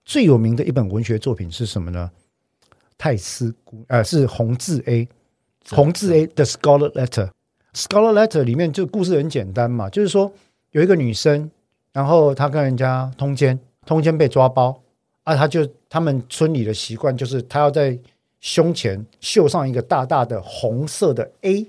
[0.04, 2.10] 最有名的一本文学作品是什么呢？
[2.98, 5.08] 泰斯孤呃，是红字 A。
[5.70, 7.30] 红字 A 的 Scholar Letter。
[7.74, 10.32] Scholar Letter 里面就故事很简单嘛，就是说
[10.72, 11.52] 有一个女生，
[11.92, 14.82] 然后她跟人家通奸，通奸被抓包，
[15.24, 18.00] 啊，她就他们村里的习惯就是她要在
[18.40, 21.68] 胸前绣上一个大大的红色的 A，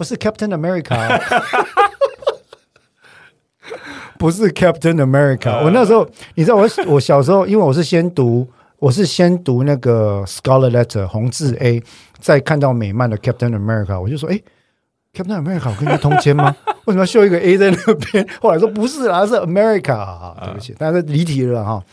[0.00, 1.20] 不是 Captain America，
[4.18, 8.48] 不是 Captain America，我那时候你知道我我小时候，因为我是先读。
[8.78, 11.82] 我是先读那个 Scholar Letter 红字 A，
[12.18, 14.40] 再看到美漫的 Captain America，我就说：“哎
[15.12, 16.56] ，Captain America，我跟你通奸吗？
[16.86, 21.84] 为什么要秀一个 A 在那边？” 后来说：“不是啦，是 America。”啊，对不起，但是离题了哈。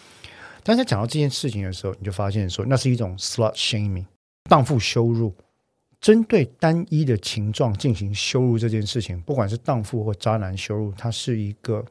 [0.64, 4.06] 但是讲到这件事情的时候，你就发现说，那是一种 slut shaming，
[4.50, 5.36] 荡妇羞辱，
[6.00, 11.84] 针对单一的情状进行羞辱这件事情，不管是荡妇或渣男羞辱，它是一个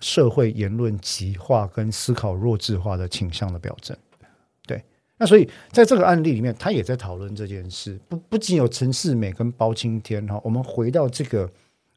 [0.00, 3.96] 社会言论极化跟思考弱智化的倾向的表征。
[4.66, 4.82] 对
[5.16, 7.98] 那所以在这个案例里面，他也在讨论这件事。
[8.08, 11.50] 不不仅有陈世美跟包青天哈，我们回到这个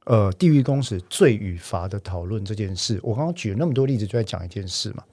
[0.06, 3.00] 呃地狱公使罪与罚的讨论这件事。
[3.04, 5.04] 我刚刚举了那么多例子，就在讲一件事嘛。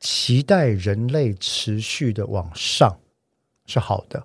[0.00, 2.98] 期待人类持续的往上
[3.66, 4.24] 是好的，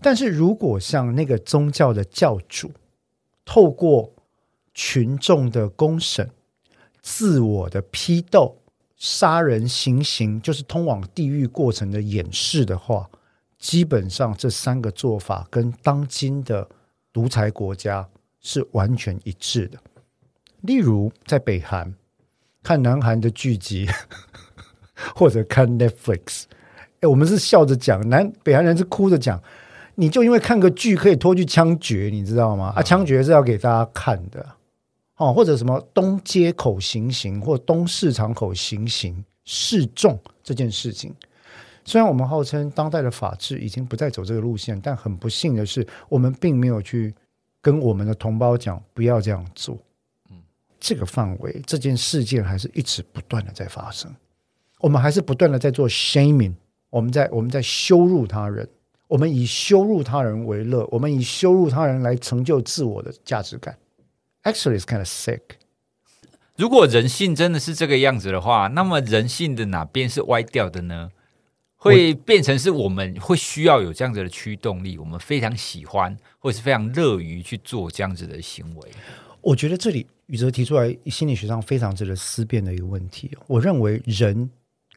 [0.00, 2.70] 但是如果像那个宗教的教主，
[3.44, 4.12] 透过
[4.74, 6.30] 群众的公审、
[7.00, 8.56] 自我的批斗。
[8.98, 13.06] 杀人行刑就是通往地狱过程的演示的话，
[13.58, 16.66] 基本上这三个做法跟当今的
[17.12, 18.08] 独裁国家
[18.40, 19.78] 是完全一致的。
[20.62, 21.94] 例如，在北韩
[22.62, 23.86] 看南韩的剧集，
[25.14, 26.44] 或者看 Netflix，
[27.00, 29.38] 哎，我们是笑着讲，南北韩人是哭着讲，
[29.96, 32.72] 你就因为看个剧可以拖去枪决，你知道吗？
[32.76, 34.46] 啊，枪决是要给大家看的。
[35.16, 41.14] 哦，或者什么东街口行刑，或东市场口行刑示众这件事情，
[41.86, 47.14] 虽然我们号称当代的法治已经不再走这个路线，但很不幸的是，我们并没有去
[47.62, 49.78] 跟我们的同胞讲不要这样做。
[50.28, 50.36] 嗯，
[50.78, 54.14] 这个范围，这件事件还是一直不断的在发生，
[54.80, 56.52] 我们还是不断的在做 shaming，
[56.90, 58.68] 我们在我们在羞辱他人，
[59.08, 63.78] 我们以羞辱他人为乐，我们以羞辱他人来成就自我的价值感。
[64.42, 65.40] Actually, it's kind of sick.
[66.56, 71.10] 如果人性真的是这个样子的话，那么人性的哪边是歪掉的呢？
[71.78, 78.90] 会变成是我们会需要有这样子的驱动力，我们非常喜欢或是非常乐于去做这样子的行为。
[79.40, 83.30] 我觉得这里宇哲提出来心理学上非常值得思辨的一个问题。
[83.46, 84.50] 我认为人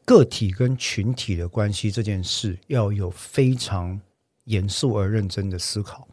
[0.10, 4.01] 个体跟群体的关系这件事要有非常
[4.45, 6.07] 严肃而认真的思考。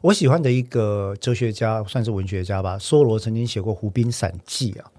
[0.00, 4.90] 我喜欢的一个哲学家，算是文学家吧，梭罗曾经写过《湖滨散记》啊。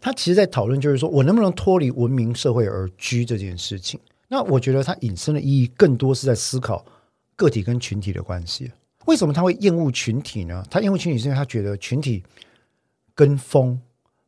[0.00, 4.00] 他其实，在讨论就是说我能不能脱离文明社会而居这件事情。
[4.28, 6.82] 那我觉得他引申的意义更多是在思考
[7.36, 8.72] 个体跟群体的关系。
[9.04, 10.64] 为什么他会厌恶群体呢？
[10.70, 12.24] 他厌恶群体是因为他觉得群体
[13.14, 13.78] 跟风、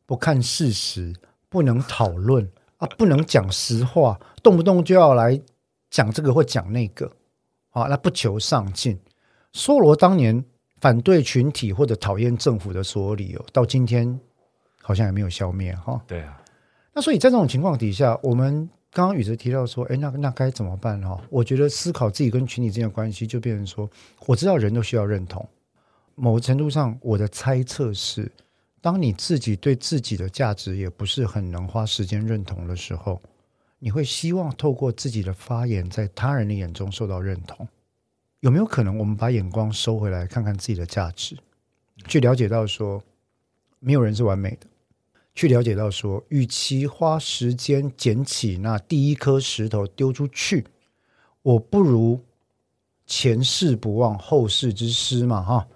[0.05, 1.11] 不看事实、
[1.49, 2.47] 不能讨论
[2.81, 5.39] 啊，不能讲实话，动不动就要来
[5.91, 7.11] 讲这个或讲那个
[7.69, 8.99] 啊，那不求上进。
[9.53, 10.43] 梭罗当年
[10.79, 14.19] 反对群体或者讨厌政府的所有理由，到今天
[14.81, 16.01] 好像也没有消灭哈。
[16.07, 16.41] 对啊，
[16.93, 21.21] 那所以在这种情况底下，我们刚刚宇哲提到说，哎，那那该怎么办哈？
[21.29, 23.87] 我觉得思考自己跟群体之间的关系，就变成说，
[24.25, 25.47] 我知道人都需要认同。
[26.15, 28.31] 某个程度上，我的猜测是，
[28.81, 33.21] 当你自己对自己的价值也不是很能花时间认同的时候，
[33.77, 37.67] 你会希望透过自己的发言，在他人的眼中受到认同。
[38.39, 41.37] 有没有可能，我们把眼光收回来，看看自己的价值，
[42.07, 43.03] 去了解到说，
[43.79, 44.65] 没有人是完美的，
[45.35, 50.65] 去了解到说，与其花时间捡起那第一颗石头丢出去，
[51.43, 52.19] 我不如
[53.05, 55.67] 前事不忘后事之师嘛，哈，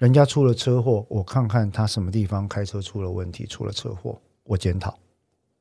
[0.00, 4.98] 人家出了车祸，我看看他什么地方开车出了问题，出了车祸，我检讨。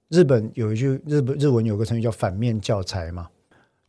[0.08, 3.30] 日本有一句日本日文有个成语叫反面教材嘛，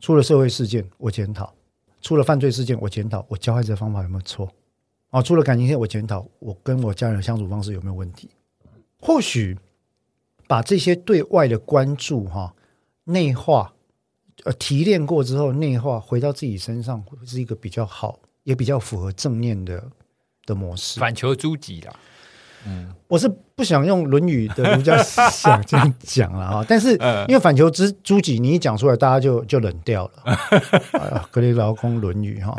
[0.00, 1.54] 出了社会事件，我检讨。
[2.00, 4.50] 出了犯罪事件，我检讨我教孩子的方法有没有错？
[5.10, 8.28] 啊，出了感情线，我检讨我跟我家人相处方式有没有问题？
[8.98, 9.56] 或许
[10.48, 12.52] 把这些对外的关注哈
[13.04, 13.72] 内化，
[14.42, 19.88] 呃提炼过之后内化回到自己身上，是一个比较好，也比较符合正念的
[20.50, 21.00] 的模式。
[21.00, 21.92] 反求诸己啦。
[22.66, 26.92] 嗯，我是不想用《论语》的儒家思想这样讲了啊， 但是
[27.26, 31.28] 因为反求之诸己，你一讲出来，大家就就冷掉了。
[31.30, 32.54] 格雷劳工《论语》哈，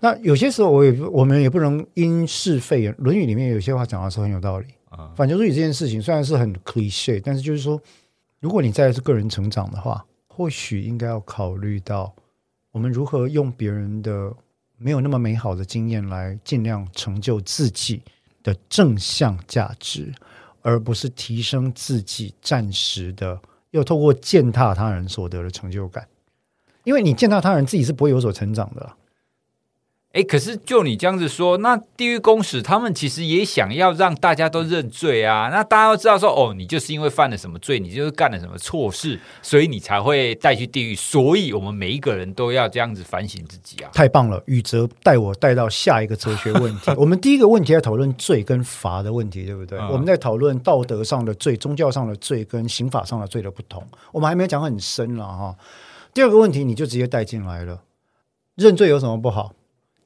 [0.00, 4.66] 那有些时候我也我们也不能因事废言，《论语》里面有些话讲的是很有道理。
[5.16, 7.80] 反求诸己这件事情虽然是很 cliche，但是就是说，
[8.40, 12.12] 如果你在是个人成长的话，或许应该要考虑到
[12.72, 14.30] 我们如何用别人的
[14.78, 18.00] 没有那么美好的经验来尽量成就自己。
[18.40, 20.10] 的正向价值，
[20.62, 23.38] 而不是提升自己暂时的，
[23.72, 26.06] 又透过践踏他人所得的成就感。
[26.84, 28.90] 因为你践踏他人，自己是不会有所成长的。
[30.12, 35.50] 哎，可是就你这样子说，那地狱公使他们其实也想要让大家都认罪啊。
[35.52, 40.94] 那大家都知道说，哦，你就是因为犯了什么罪，你就是干了什么错事，所以你才会带去地狱。
[40.94, 43.90] 所以我们每一个人都要这样子反省自己啊！
[43.92, 46.90] 太棒了，宇哲带我带到下一个哲学问题。
[46.96, 49.78] 我们第一个问题在讨论罪跟罚的问题，对不对？
[49.78, 53.86] 嗯、我们在讨论道德上的罪、宗教上的罪跟刑法上的罪的不同。
[54.10, 55.54] 我们还没有讲很深了哈。
[56.14, 57.82] 第二个问题你就直接带进来了，
[58.56, 59.52] 认罪有什么不好？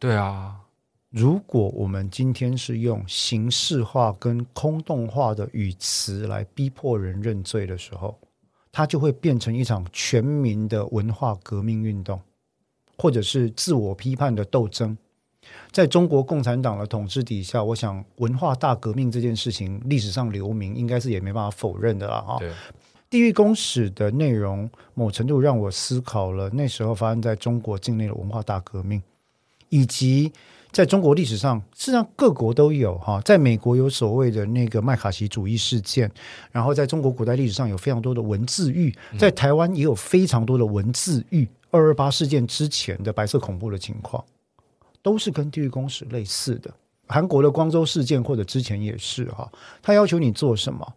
[0.03, 0.57] 对啊，
[1.11, 8.19] 如果我们今天是用形式化跟空洞化的语词来逼迫人认罪的时候，
[8.73, 12.21] 它就会变成一场全民的文化革命运动，
[12.99, 14.99] 或者是自我批判的斗争。
[15.71, 22.41] 在中国共产党的统治底下，我想文化大革命这件事情历史上留名，应该是也没办法否认的了哈。
[23.09, 29.01] 地狱公使的内容，某程度让我思考了那时候发生在中国境内的文化大革命，
[29.73, 30.33] 以及。
[30.73, 33.21] 在中国历史上，事实上各国都有哈。
[33.27, 36.11] 在美国有所谓的那个麦卡锡主义事件，
[36.51, 41.47] 然后在中国古代历史上有非常多的文字狱，在台湾也有非常多的文字狱。
[41.71, 44.25] 二二八事件之前的白色恐怖的情况，
[45.03, 46.73] 都是跟地狱公使类似的。
[47.07, 49.53] 韩国的光州事件或者之前也是哈，
[49.83, 50.95] 他要求你做什么？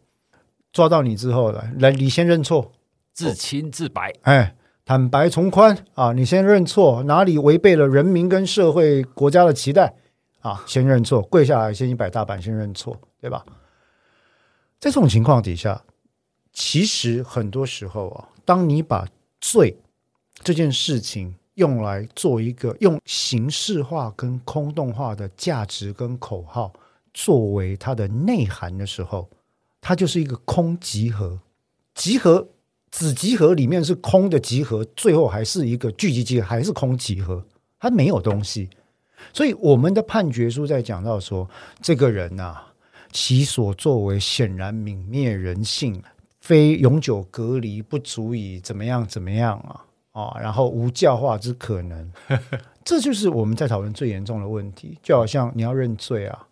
[0.71, 2.71] 抓到你之后来来，你先认错，
[3.11, 4.55] 自清自白，哎。
[4.85, 6.13] 坦白从宽啊！
[6.13, 9.95] 你先认错，哪里违背了人民跟社会国家的期待
[10.41, 10.63] 啊？
[10.67, 13.43] 先认错，跪下来，先一百大板，先认错，对吧？
[14.79, 15.81] 在这种情况底下，
[16.53, 19.07] 其实很多时候啊，当你把
[19.41, 19.75] 罪
[20.43, 26.71] 这件事情用来做一个用形式化跟空洞化的价值跟口号
[27.11, 29.27] 作为它的内涵的时候，
[29.81, 31.39] 它就是一个空集合，
[31.95, 32.47] 集合。
[32.97, 37.43] 子集合里面是空的集合，最后还是一个聚集集合，还是空集合，
[37.77, 38.69] 它没有东西。
[39.33, 41.45] 所以我们的判决书在讲到说，
[41.81, 42.73] 这个人呐、啊，
[43.11, 46.01] 其所作为显然泯灭人性，
[46.39, 49.83] 非永久隔离不足以怎么样怎么样啊
[50.13, 52.09] 啊，然后无教化之可能，
[52.85, 54.97] 这就是我们在讨论最严重的问题。
[55.03, 56.47] 就好像你要认罪啊，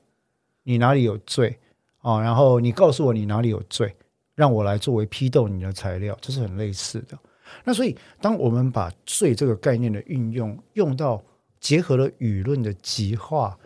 [0.63, 1.57] 你哪里有罪
[2.01, 2.19] 啊？
[2.19, 3.95] 然后你告诉我你哪里有罪。
[4.35, 7.17] 让我来作为批斗你的材料，这是很类似的。
[7.63, 11.21] 那所以，当我们把“罪”这个概念的运用用到
[11.59, 13.57] 结合了舆论的极化，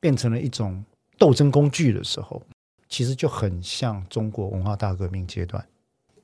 [0.00, 0.84] 变成了一种
[1.18, 2.42] 斗争工具的时候，
[2.88, 5.64] 其实就很像中国文化大革命阶段。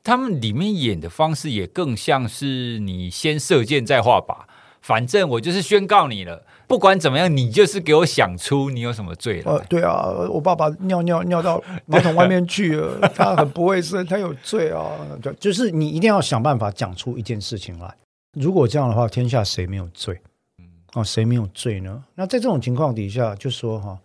[0.03, 4.45] 他们里面演的方式也更像是你先射箭再画靶。
[4.85, 9.53] 反正我就是宣告你了，不管怎么样，你就是给我想出你有什么罪了。
[9.53, 14.93] 呃，对啊，我爸爸尿尿尿到 马桶外面去了，他很不卫生，他有罪啊。
[15.22, 17.95] 就，就是你一定要想办法讲出一件事情来。
[18.35, 20.20] 如果这样的话，天下谁没有罪？
[20.59, 22.05] 嗯，哦，谁没有罪呢？
[22.14, 23.99] 那在这种情况底下，就说哈，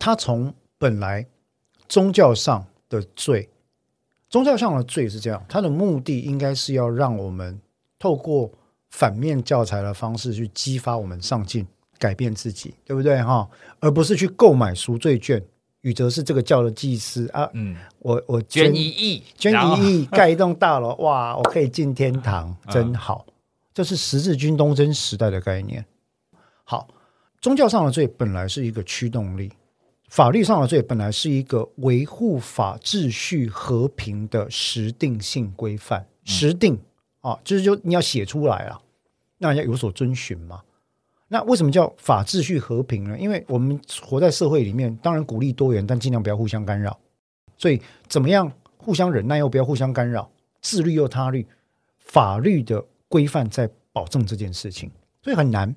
[0.00, 1.24] 他从本来
[1.88, 3.48] 宗教上的罪，
[4.28, 7.60] 宗教上的罪是这样，他的目的应该是要让我们
[8.00, 8.50] 透过。
[8.92, 11.66] 反面教材的方式去激发我们上进，
[11.98, 13.48] 改变自己，对不对哈？
[13.80, 15.42] 而不是去购买赎罪券。
[15.80, 23.26] 宇哲是这个教的祭司啊，嗯，我我捐，捐一亿，捐一亿 盖一栋大楼，哇，我可以进天堂，真好。
[23.74, 25.84] 这是十字军东征时代的概念。
[26.62, 26.86] 好，
[27.40, 29.50] 宗教上的罪本来是一个驱动力，
[30.08, 36.78] 法律上的罪本来是一个维护法秩序和平的实定性规范，实定。
[37.22, 38.80] 啊，就是就你要写出来啊，
[39.38, 40.60] 让人家有所遵循嘛。
[41.28, 43.18] 那为什么叫法秩序和平呢？
[43.18, 46.98] 因为我们活在社会里面，当然鼓励多元，但尽量不要互相干扰。
[47.56, 51.46] 所以怎么样互相忍耐又不要互相干扰，自律又他律，
[51.98, 54.90] 法律的规范在保证这件事情，
[55.22, 55.74] 所以很难。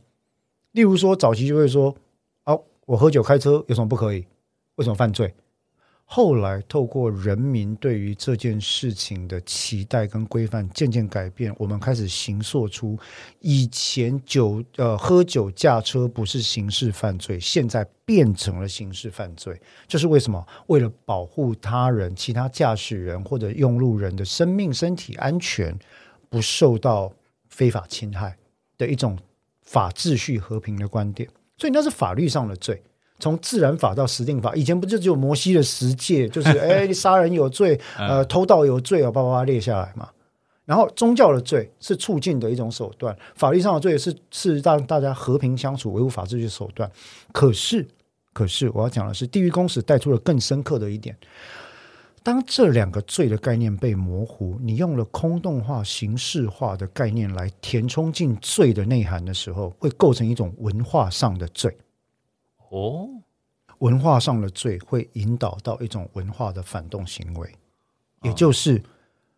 [0.72, 1.96] 例如说，早期就会说，
[2.44, 4.26] 哦，我喝酒开车有什么不可以？
[4.76, 5.34] 为什么犯罪？
[6.08, 12.98] 后来，透过人民对于这件事情的期待跟规范渐渐改变，我们开始形塑出
[13.40, 19.60] 以前酒呃喝酒驾车不是刑事犯罪，现在变成了刑事犯罪。
[19.88, 20.46] 这是为什么？
[20.68, 25.78] 为了保护他人、其他驾驶人或者用路人的生命、身体安全
[26.30, 27.12] 不受到
[27.50, 28.38] 非法侵害
[28.78, 29.18] 的一种
[29.64, 31.28] 法秩序和平的观点。
[31.58, 32.82] 所以那是法律上的罪。
[33.26, 40.08] 从自然法到实定法，以前不就只有摩西的十诫， 就是哎，杀人有罪，呃，偷盗有罪啊，叭叭叭列下来嘛。
[40.64, 46.88] 然后宗教的罪是促进的一种手段，法律上的罪是是让大家和平相处、维护法治的手段。
[47.32, 47.88] 可是，
[48.32, 51.18] 可是我要讲的是，地狱公使带出了更深刻的一点：
[52.22, 61.76] 当这两个罪的概念被模糊，你用了空洞化、形式化的概念来填充进罪的内涵的时候，会构成一种文化上的罪。
[62.76, 63.10] 哦，
[63.80, 67.50] 文化上的罪会引导到一种文化的反动行为，
[68.24, 68.84] 也就是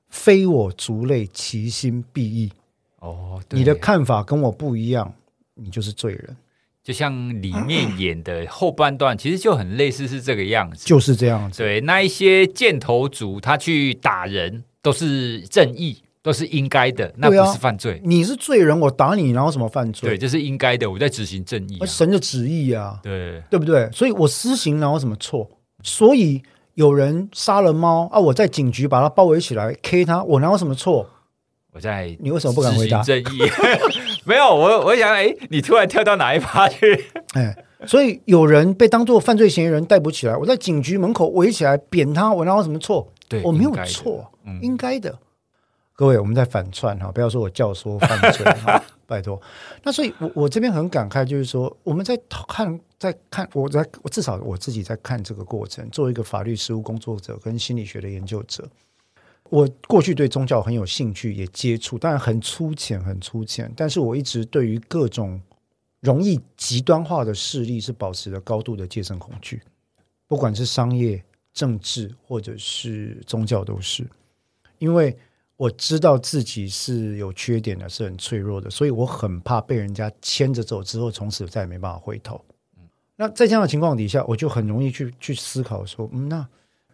[0.09, 2.51] 非我族类，其心必异。
[2.99, 5.13] 哦，你的看法跟我不一样，
[5.53, 6.35] 你就是罪人。
[6.83, 11.61] 就像里面演的后半段，其实就很类似是这个样子，就是这样子。
[11.61, 16.01] 对，那一些箭头族他去打人都是正义。
[16.27, 17.93] 都是应该的，那不是犯罪。
[17.93, 20.09] 啊、你是罪人，我打你，然后什么犯罪？
[20.09, 23.89] 对，这是应该的，我在执行正义、啊，神的旨意啊，对，对不对？
[23.93, 25.49] 所以我施行，然后什么错？
[25.83, 31.09] 所以有人杀了猫啊，我在警局把它包围起来 K 他，我哪有什么错？
[31.71, 33.01] 我在，你为什么不敢回答？
[33.01, 33.23] 正义
[34.27, 37.05] 没有，我我想，哎，你突然跳到哪一趴去？
[37.35, 37.55] 哎，
[37.85, 43.13] 所以有人被当做犯罪嫌疑人逮捕起来，我在警局门口围起来扁他，我哪有什么错？
[43.29, 45.17] 对，我没有错，嗯、应该的。
[45.97, 49.41] 各位，我们在反串哈，不要说我教唆犯罪哈， 拜托。
[49.81, 52.15] 那所以我，我我这边很感慨，就是说，我们在
[52.47, 58.69] 看，在看，我在我至少我自己在看这个过程，作为一个法律实务工作者跟心理学的研究者。
[59.49, 63.73] 我过去对宗教很有兴趣，也接触，当然很粗浅，很粗浅。
[63.75, 65.41] 但是我一直对于各种
[66.01, 69.63] 容易极端化的势力是保持着高度的戒慎恐惧，
[70.27, 71.19] 不管是商业、
[71.55, 74.05] 政治或者是宗教都是。
[74.77, 75.17] 因为
[75.57, 82.39] 我知道自己是有缺点的，是很脆弱的，所以我很怕被人家牵着走之后，从此再也没办法回头。
[83.15, 86.47] 那在这样的情况底下，我就很容易去去思考说，嗯，那。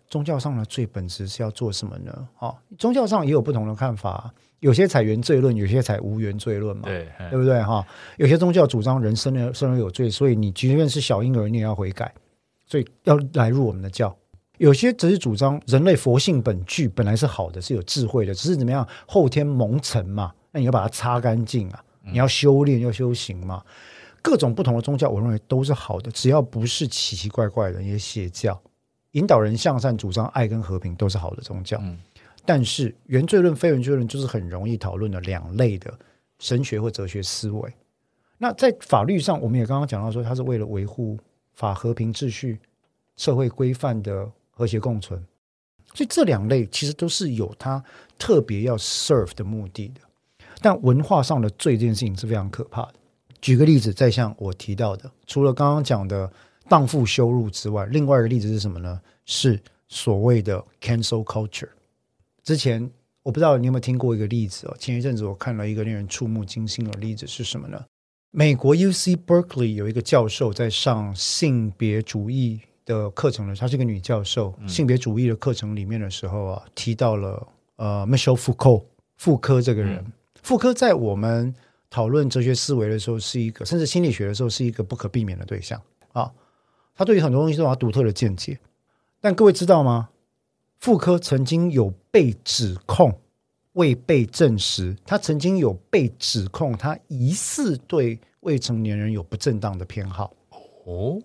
[0.10, 2.28] 宗教上的最本质是要做什么呢？
[2.38, 7.60] 哦，宗教上也有不同的看法，有些采原罪论，有些采无原罪论嘛，对，对不对？
[7.64, 7.84] 哈，
[8.18, 12.14] 有些宗教主张人生而生而有罪，所以你即便是小婴儿，你也要悔改，
[12.68, 14.16] 所以要来入我们的教。
[14.58, 23.64] 有些只是主张人类佛性本具，本来是好的，是有智慧的，只是怎么样后天蒙尘嘛，那你要把它擦干净啊，你要修炼，要修行嘛。
[24.22, 28.58] 各种不同的宗教，我认为都是好的，只要不是奇奇怪怪的一些邪教。
[29.12, 32.00] 引导人向善、主张爱跟和平都是好的宗教，嗯、
[32.46, 35.94] 但是原罪论、非原罪论就是很容易讨论的两类的
[36.40, 37.74] 神学或哲学思维。
[38.38, 41.18] 那在法律上，我们也刚刚讲到说，它是为了维护
[41.54, 42.60] 法和平秩序、
[43.18, 45.22] 社会规范的和谐共存，
[45.94, 47.84] 所以这两类其实都是有它
[48.18, 50.02] 特别要 serve 的目的的。
[50.62, 52.94] 但文化上的罪这件事情是非常可怕的。
[53.42, 56.32] 举个例子，再像我提到的，除了刚刚讲的。
[56.70, 59.02] 荡妇羞辱之外，另外一个例子是什么呢？
[59.26, 61.68] 是所谓的 cancel culture。
[62.42, 62.90] 之前
[63.22, 64.76] 我不知道你有没有听过一个例子哦。
[64.80, 67.84] 前一阵子我看了一个令人触目惊心的例子是什么呢？
[68.32, 74.54] 美国 UC Berkeley 有一个教授在上性别主义的课程的，她是一个女教授。
[74.68, 78.84] 性别主义的课程里面的时候啊，提到了呃 Michel Foucault
[79.18, 80.06] 傅柯这个人。
[80.42, 81.54] 傅柯在我们
[81.90, 85.82] 讨论哲学思维的时候是一个，甚至心理学的时候是一个不可避免的对象
[86.12, 86.32] 啊。
[86.96, 88.60] 他对于很多东西都有他独特的见解，
[89.22, 90.10] 但各位知道吗？
[90.80, 93.18] 傅柯曾经有被指控，
[93.72, 100.34] 未被证实，他曾经有被指控，他疑似对未成年人有不正当的偏好。
[100.86, 101.22] 哦，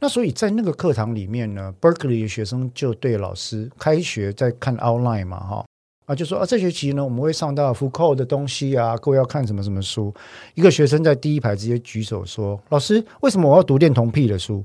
[0.00, 5.66] 那所以在那个课堂里面呢，Berkeley 的学生就对老师开学在看 outline 嘛，哈
[6.04, 10.14] 啊，就说啊，这学期呢我们会上到 Foucault 的东西啊，各位要看什么什么书。
[10.54, 14.62] 一个学生在第一排直接举手说：“老师，为什么我要读恋童癖的书？”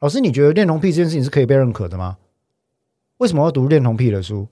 [0.00, 2.16] 老师，你觉得恋童癖这件事情是可以被认可的吗？
[3.18, 4.48] 为什么要读恋童癖的书？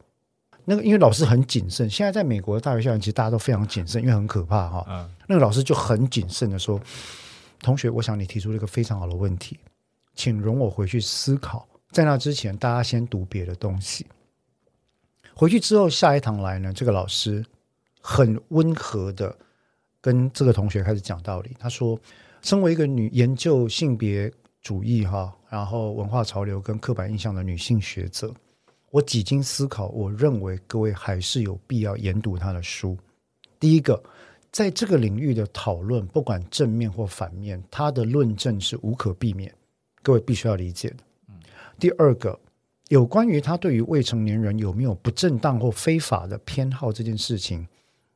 [0.64, 1.88] 那个，因为老师很谨慎。
[1.88, 4.84] 现在在美国的大学校园，其实大家都非常谨慎，因为很可怕哈。
[4.88, 5.08] 嗯。
[5.28, 6.80] 那个老师就很谨慎的说
[7.62, 9.58] ：“同学，我想你提出了一个非常好的问题，
[10.16, 11.68] 请容我回去思考。
[11.92, 14.04] 在那之前，大家先读别的东西。
[15.34, 17.44] 回去之后，下一堂来呢，这个老师
[18.00, 19.36] 很温和的
[20.00, 21.54] 跟这个同学开始讲道理。
[21.58, 21.96] 他说：
[22.42, 28.34] 身为一个女研究性别。”主义哈，然后文化潮流跟刻板印象的女性学者，
[28.90, 32.98] 我几经思考，我认为各位还是有必要研读她的书。
[33.60, 34.02] 第一个，
[34.50, 39.54] 在这个领域的讨论，不管正面或反面，她的论证是无可避免，
[40.06, 40.98] 各位必须要理解的。
[41.80, 42.38] 第二个，
[42.90, 47.66] 有关于他对于未成年人有没有不正当或非法的偏好这件事情，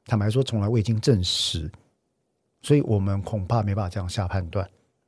[0.05, 1.69] 坦白说，从来未经证实，
[2.63, 4.65] 所以我们恐怕没办法这样下判断。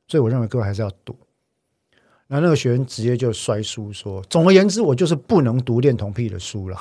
[0.09, 1.15] 所以我认为各位还是要读。
[2.27, 6.77] 那那个学员直接就摔书说：“总而言之，我就是不能读恋童癖的书了。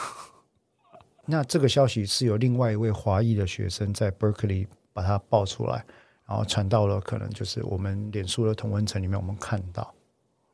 [1.26, 5.84] ”那这个消息是由另外一位华裔的学生在 Berkeley 把它爆出来，
[6.26, 9.92] 然后传到了可能就是我们脸书的同温层里面，我们看到，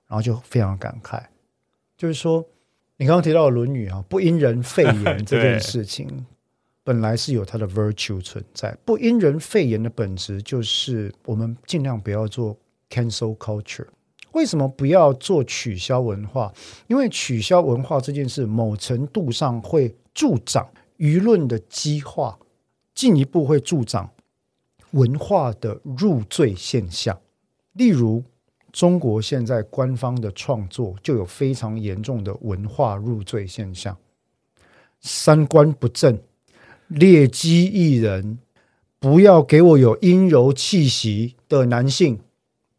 [0.06, 1.22] 然后就非常感慨，
[1.96, 2.44] 就是说
[2.96, 6.26] 你刚刚提到的《论语》啊，“不因人废言”这件 事情，
[6.82, 8.76] 本来是有它的 virtue 存在。
[8.84, 12.56] 不因人废言的本质就是我们尽量不要做
[12.90, 13.86] cancel culture。
[14.32, 16.52] 为什么不要做取消文化？
[16.86, 22.38] 因为取消文化这件事，某程度上会助长舆论的激化，
[22.94, 24.10] 进一步会助长
[24.92, 27.18] 文化的入罪现象。
[27.72, 28.22] 例如，
[28.72, 33.96] 中国现在官方的创作就有非常严重的文化入罪现象，
[35.00, 36.20] 三观不正、
[36.88, 38.38] 劣迹艺人，
[38.98, 42.18] 不要给我有阴柔气息的男性。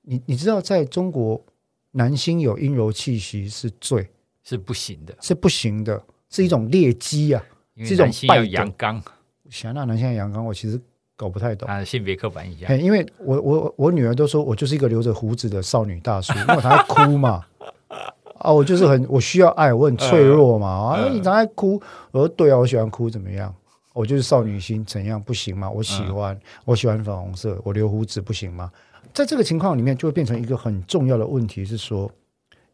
[0.01, 1.43] 你你知道，在中国，
[1.91, 4.09] 男性有阴柔气息是罪，
[4.43, 7.43] 是不行的，是不行的，是一种劣迹啊，
[7.77, 9.01] 是一种阳刚。
[9.49, 10.79] 想那男性阳刚，我其实
[11.19, 11.67] 搞不太懂。
[11.67, 12.79] 啊，性别刻板印象。
[12.79, 17.43] 因为我我我女儿都说我就是一个留着胡子的少女大叔，因为她在哭嘛。
[18.39, 20.67] 啊，我就是很我需要爱，我很脆弱嘛。
[20.69, 21.73] 啊，你常在哭，
[22.11, 23.53] 我说对啊，我喜欢哭，怎么样？
[23.91, 25.69] 我就是少女心，怎样不行吗？
[25.69, 28.71] 我喜欢，我喜欢粉红色，我留胡子不行吗？
[29.13, 32.09] 在这个情况里面，就会变成一个很重要的问题是说，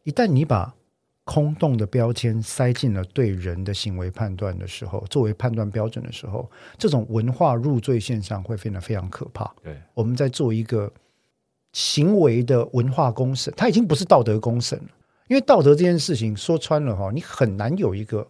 [0.04, 0.72] 一旦你把
[1.26, 9.52] 空洞的标签塞进了对人的行为判断的时候，作为判断标准的时候，这种文化入罪现象会变得非常可怕。
[9.64, 10.92] 对，我们在做一个
[11.74, 14.86] 行为的文化公审，它已经不是道德公审了。
[15.28, 18.26] 因为道德这件事情说穿了哈，你很难有一个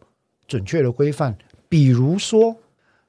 [0.48, 1.38] 准确的规范。
[1.68, 2.56] 比如说，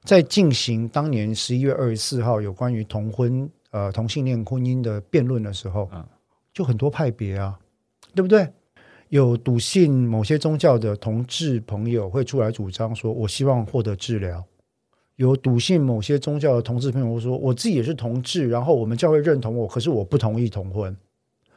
[0.03, 6.05] 在进行当年十一月二十四号有关于同婚呃同性恋婚姻的辩论的时候，嗯
[6.53, 7.57] 就很多派别啊，
[8.13, 8.49] 对不对？
[9.09, 14.43] 有笃信某些宗教的同志朋友会出来主张说：“我希望获得治疗。”
[15.15, 20.95] 有笃信某些宗教的同志朋友说：“我自己也是同志，然后我们教会认同我，可是我不同意同婚。”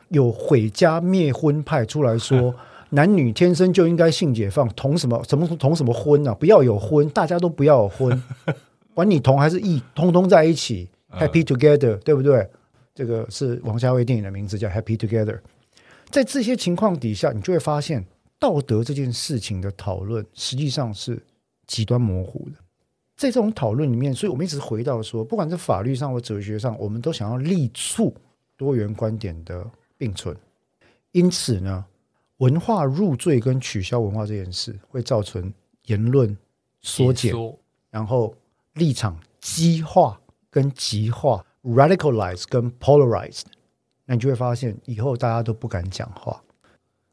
[0.09, 2.55] 有毁家灭婚派出来说
[2.91, 6.35] ：“男女天生就应该性解放，同什么什么同什么婚呢、啊？
[6.35, 8.23] 不要有婚，大家都不要有婚，
[8.95, 12.49] 管你同还是异，通通在一起，Happy Together，对不对？
[12.95, 15.39] 这个是王家卫电影的名字，叫 Happy Together。”
[16.11, 18.05] 在这些情况底下，你就会发现
[18.39, 21.23] 道德这件事情的讨论实际上是
[21.67, 22.57] 极端模糊的。
[23.17, 28.15] 在这种讨论里面，所以我们一直回到说，不管是法律上或哲学上，我们都想要力促
[28.57, 29.65] 多元观点的
[29.97, 30.35] 并存。
[31.13, 31.85] 因此呢，
[32.39, 35.53] 文化入罪跟取消文化这件事，会造成
[35.85, 36.35] 言论
[36.81, 37.35] 缩减，
[37.91, 38.35] 然后
[38.75, 43.43] 立场激化跟极化，radicalize 跟 polarized。
[44.11, 46.43] 那你就会发现，以后大家都不敢讲话。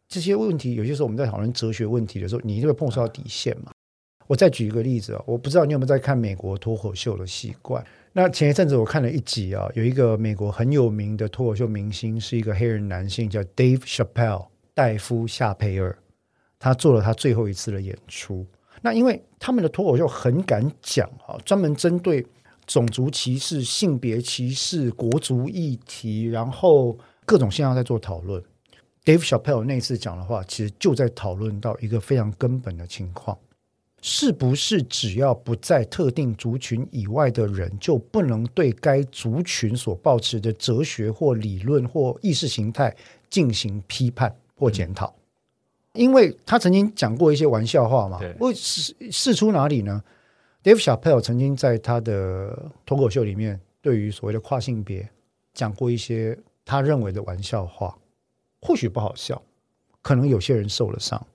[0.08, 3.72] 这些问题，有些时候我们在讨论哲学问题的时候，你就会碰触到底线嘛。
[4.26, 7.86] 我再举一个例子啊，我不知道你有没有在看美国脱口秀的习惯。
[8.14, 15.95] 那前一阵子我看了一集啊，有一个美国很有名的脱口秀明星，是一个黑人男性，叫 Dave Chappelle，戴夫·夏佩尔。
[16.58, 18.43] 他做了他最后一次的演出。
[18.82, 22.26] 那因为他们的脱口秀很敢讲啊，专门针对。
[22.68, 26.95] 种族歧视、性别歧视、国族议题，然后
[27.26, 28.43] 各种现象在做讨论。
[29.03, 33.38] Dave Chappelle 那次讲的话，其实就在讨论到一个非常根本的情况：
[34.01, 42.93] 是不是只要不在特定族群以外的人，就不能对该族群所抱持的哲学或理论或意识形态
[43.30, 45.15] 进行批判或检讨？
[45.93, 50.03] 因为他曾经讲过一些玩笑话嘛，会释释出哪里呢
[50.68, 55.07] ？Dave Chappelle 曾经在他的脱口秀里面，对于所谓的跨性别
[55.53, 57.97] 讲过一些他认为的玩笑话，
[58.59, 59.41] 或许不好笑，
[60.01, 61.26] 可能有些人受了伤。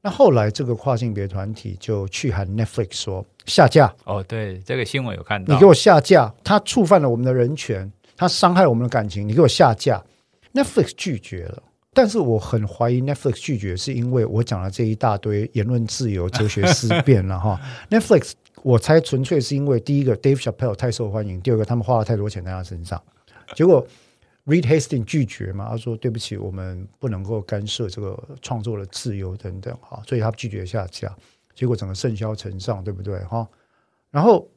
[0.00, 3.94] 那后来这个跨性别团体就去喊 Netflix 说下架。
[4.04, 10.02] 哦，对，这个新闻有看到，你给我下架，他触犯了我们的人权，他伤害我们的感情，你给我下架。
[10.54, 11.62] Netflix 拒绝了，
[11.92, 17.60] 但是我很怀疑 Netflix 拒绝是因为我讲了这一大堆言论自由、哲学思辨了哈。
[17.90, 18.32] Netflix。
[18.64, 23.00] 我猜纯粹是因为第一个 Dave Chappelle 太受欢迎，第二个他们花了太多钱在他身上，
[23.54, 23.86] 结果
[24.46, 31.14] Reed Hastings 拒绝嘛，他说对不起，我们不能够干涉这个创作的自由等等哈，所以他拒绝下架，
[31.54, 33.46] 结果整个甚嚣尘上，对不对哈？
[34.10, 34.48] 然后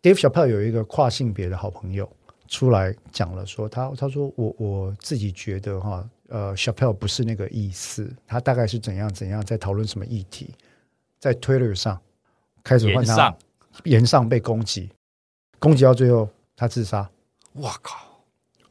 [0.00, 2.10] Dave Chappelle 有一个跨性别的好朋友
[2.48, 10.54] 出来讲了说，说他他说我我自己觉得哈，呃，Chappelle 不是那个意思，他大概是怎样怎样在讨论什么议题，
[11.18, 12.00] 在 Twitter 上。
[12.62, 13.36] 开始换他，
[13.84, 14.90] 炎上被攻击，
[15.58, 17.08] 攻击到最后他自杀。
[17.52, 18.08] 我靠！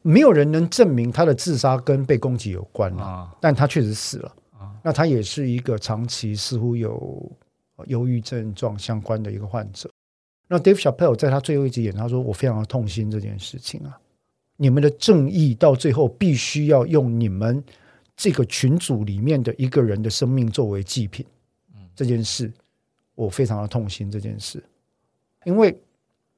[0.01, 4.35] 没有人能证明他的自杀跟被攻击有关啊，但他确实死了。
[4.83, 7.31] 那他也是一个长期似乎有
[7.85, 9.87] 忧郁症状相关的一个患者。
[10.47, 13.95] 那 Dave Chappelle 在他最后一集演，他说：“我非常的痛心这件事情啊，
[14.57, 17.63] 你们的正义到最后必须要用你们
[18.15, 21.25] 这个群组里面的一个人的生命作为祭品。”
[21.95, 22.51] 这件事。
[23.15, 24.63] 我非常的痛心这件事，
[25.45, 25.77] 因为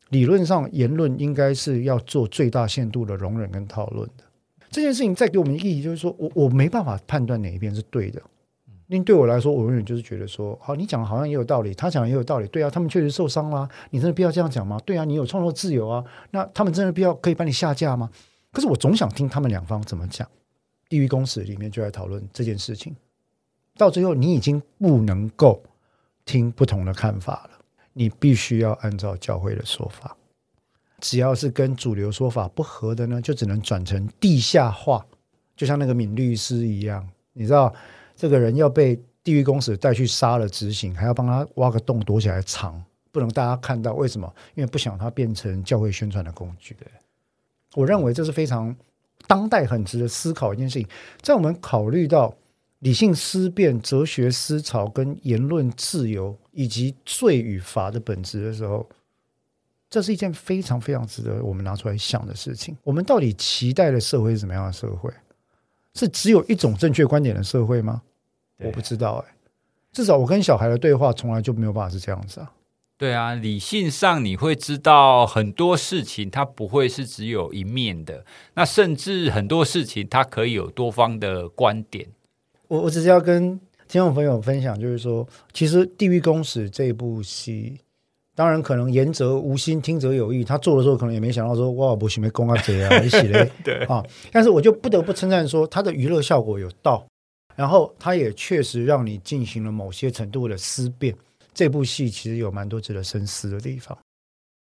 [0.09, 4.23] 理论上言论应该是要做最大限度的容忍跟讨论的。
[4.69, 8.21] 这件事情再给我们意义，就是说我我没办法判断哪一边是对的。
[8.87, 14.79] 因为对我来说，我永远就是觉得说，好，你讲的好像也有道理，他讲的也有道理，对啊，他们确实受伤了，你真的必要这样讲吗？
[14.85, 18.09] 对啊，你有创作自由啊，那他们真的必要可以把你下架吗？
[18.51, 20.27] 可是我总想听他们两方怎么讲。
[20.89, 22.95] 地狱公使里面就在讨论这件事情，
[23.77, 25.63] 到最后你已经不能够。
[26.25, 27.59] 听不同的看法了，
[27.93, 30.15] 你必须要按照教会的说法。
[30.99, 35.05] 只要是跟主流说法不合的呢，就只能转成地下化。
[35.55, 37.73] 就像那个闵律师一样，你知道，
[38.15, 43.93] 这个人要被地狱公使带去杀了执行，还要帮他挖个洞躲起来藏，不能大家看到。
[43.93, 44.33] 为什么？
[44.55, 46.73] 因为不想他变成教会宣传的工具。
[46.79, 46.87] 对，
[47.75, 48.75] 我认为这是非常
[49.27, 50.87] 当代很值得思考一件事情。
[51.21, 52.33] 在我们考虑到
[52.83, 58.85] 理性思辨、哲学思潮跟言论自由以及罪与罚的本质的时候，
[59.89, 62.75] 这是一件非常非常值得我们拿出来想的事情。
[62.83, 65.09] 我们到底期待的社会是什么样的社会？
[65.93, 68.01] 是只有一种正确观点的社会吗？
[68.57, 69.35] 我不知道哎、欸，
[69.93, 72.51] 至少我跟小孩的对话从来就没有办法是这样子啊。
[72.97, 78.25] 对啊，理性上你会知道很多事情，它不会是只有一面的。
[78.55, 82.09] 那甚至很多事情，它可以有多方的观点。
[82.73, 83.51] 我我只是要跟
[83.87, 87.79] 听众朋友分享，就是说，其实《地狱公使》这部戏，
[88.33, 90.43] 当然可能言者无心，听者有意。
[90.43, 94.03] 他做的时候可能也没想到说，哇，不行，没公啊贼啊，一起嘞， 对啊。
[94.31, 97.05] 但是我就不得不称赞说，他的娱乐效果有到。
[97.55, 101.15] 然后，他也确实让你进行了某些程度的思辨。
[101.53, 103.95] 这部戏其实有蛮多值得深思的地方，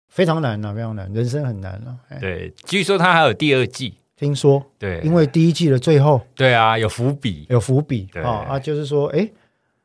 [0.08, 1.98] 非常难啊，非常难，人生很难啊。
[2.18, 4.62] 对，据说他还有第二季，听说。
[4.78, 9.28] 对，因为第一季的最后，对啊，有伏笔，有伏笔啊啊，就是说，哎，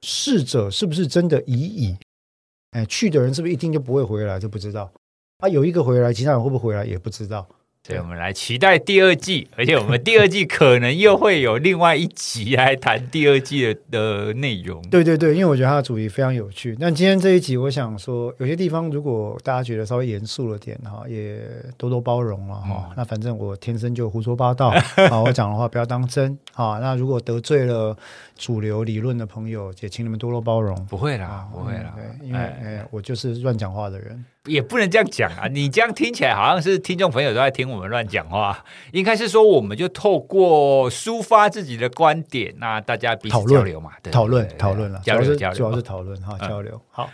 [0.01, 1.97] 逝者是不是真的已矣？
[2.71, 4.37] 哎，去的人是不是一定就不会回来？
[4.37, 4.91] 就不知道。
[5.37, 7.47] 啊，有一个回来，其他人会不会回来也不知道。
[7.87, 14.81] 对，我们来期待第二季， 而且我们第二季可能又会有另外一集来谈第二季的的内容。
[14.89, 16.75] 对对对，因为我觉得它的主题非常有趣。
[16.79, 21.39] 那今天这一集，我想说，有些地方如果大家觉得稍微严肃了点哈，也
[21.77, 22.85] 多多包容了哈。
[22.89, 24.71] 嗯、那反正我天生就胡说八道，
[25.09, 26.37] 好，我讲的话不要当真。
[26.53, 27.95] 好，那如果得罪了
[28.35, 30.75] 主流理论的朋友，也请你们多多包容。
[30.85, 34.25] 不会啦，不会啦，对，因为哎，我就是乱讲话的人。
[34.45, 35.47] 也不能这样讲啊！
[35.47, 46.79] 你这样听起来好像是听众朋友都在听我们乱讲话，应该是说我们就透过抒发自己的观点，那大家彼此交流嘛，讨论讨论了，交流交流，主要是讨论哈，交流。
[46.91, 47.09] 好，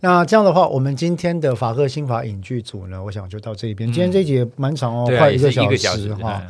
[0.00, 3.90] 那这样的话，我们今天的法客新法影剧组呢，我想就到这边。
[3.92, 6.42] 今天这一集蛮长哦，快一个小时哈。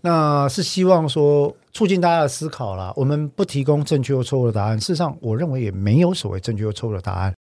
[0.00, 2.92] 那是希望说促进大家的思考啦。
[2.94, 7.34] 我们不提供正确或错误的答案，事实上，我认为也没有所谓正确或错误的答案。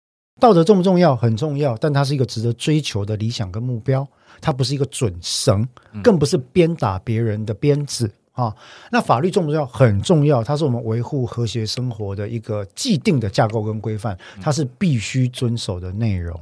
[0.40, 1.14] 道德重不重要？
[1.14, 4.06] 很重要，但它是一个值得追求的理想跟目标。
[4.40, 5.66] 它不是一个准绳，
[6.02, 8.54] 更不是鞭打别人的鞭子啊。
[8.90, 9.64] 那法律重不重要？
[9.64, 16.38] 很重要，它是我们维护和谐生活的一个既定的架构跟规范，它是必须遵守的内容。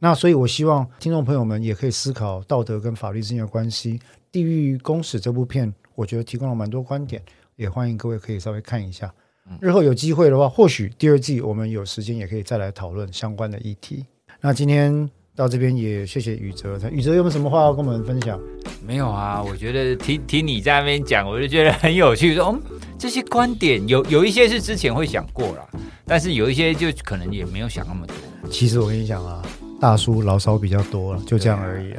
[0.00, 3.98] 那所以，我希望听众朋友们也可以思考道德跟法律之间的关系。
[4.32, 7.22] 《地狱公使》这部片，我觉得提供了蛮多观点，
[7.56, 9.14] 也欢迎各位可以稍微看一下。
[9.60, 14.04] 日后有机会的话，或许第二季我们有时间也可以再来讨论相关的议题。
[14.40, 18.40] 那今天到这边也谢谢宇哲，宇哲有没有什么话要跟我们分享？
[18.86, 22.34] 没有啊，我觉得听听你在那边讲，我就觉得很有趣。
[22.34, 25.68] 说，嗯，这些观点有有一些是之前会想过了，
[26.06, 28.16] 但是有一些就可能也没有想那么多。
[28.50, 29.42] 其实我跟你讲啊，
[29.80, 31.94] 大叔牢骚比较多了，就这样而已。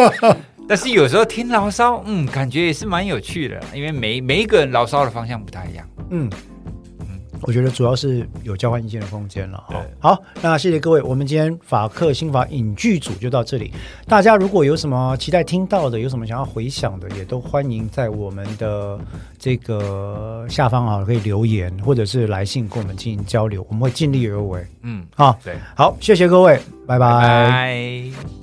[0.68, 6.30] 但是有时候听牢骚，嗯，感觉也是蛮有趣的，因为每每一个人牢骚的方向不太一样，嗯。
[7.42, 9.62] 我觉得主要是有交换意见的空间了。
[9.68, 13.72] 好，好，那谢谢各位，我们今天法克新法影剧组就到这里。
[14.06, 18.98] 大家如果有什么期待听到的，有什么想要回想的，也都欢迎在我们的
[19.38, 24.66] 这个下方啊，可以留言或者是来信跟我们进行交流，我们会尽力而为。
[24.82, 27.08] 嗯，好，对，好，谢谢各位，拜拜。
[27.20, 28.37] 拜拜。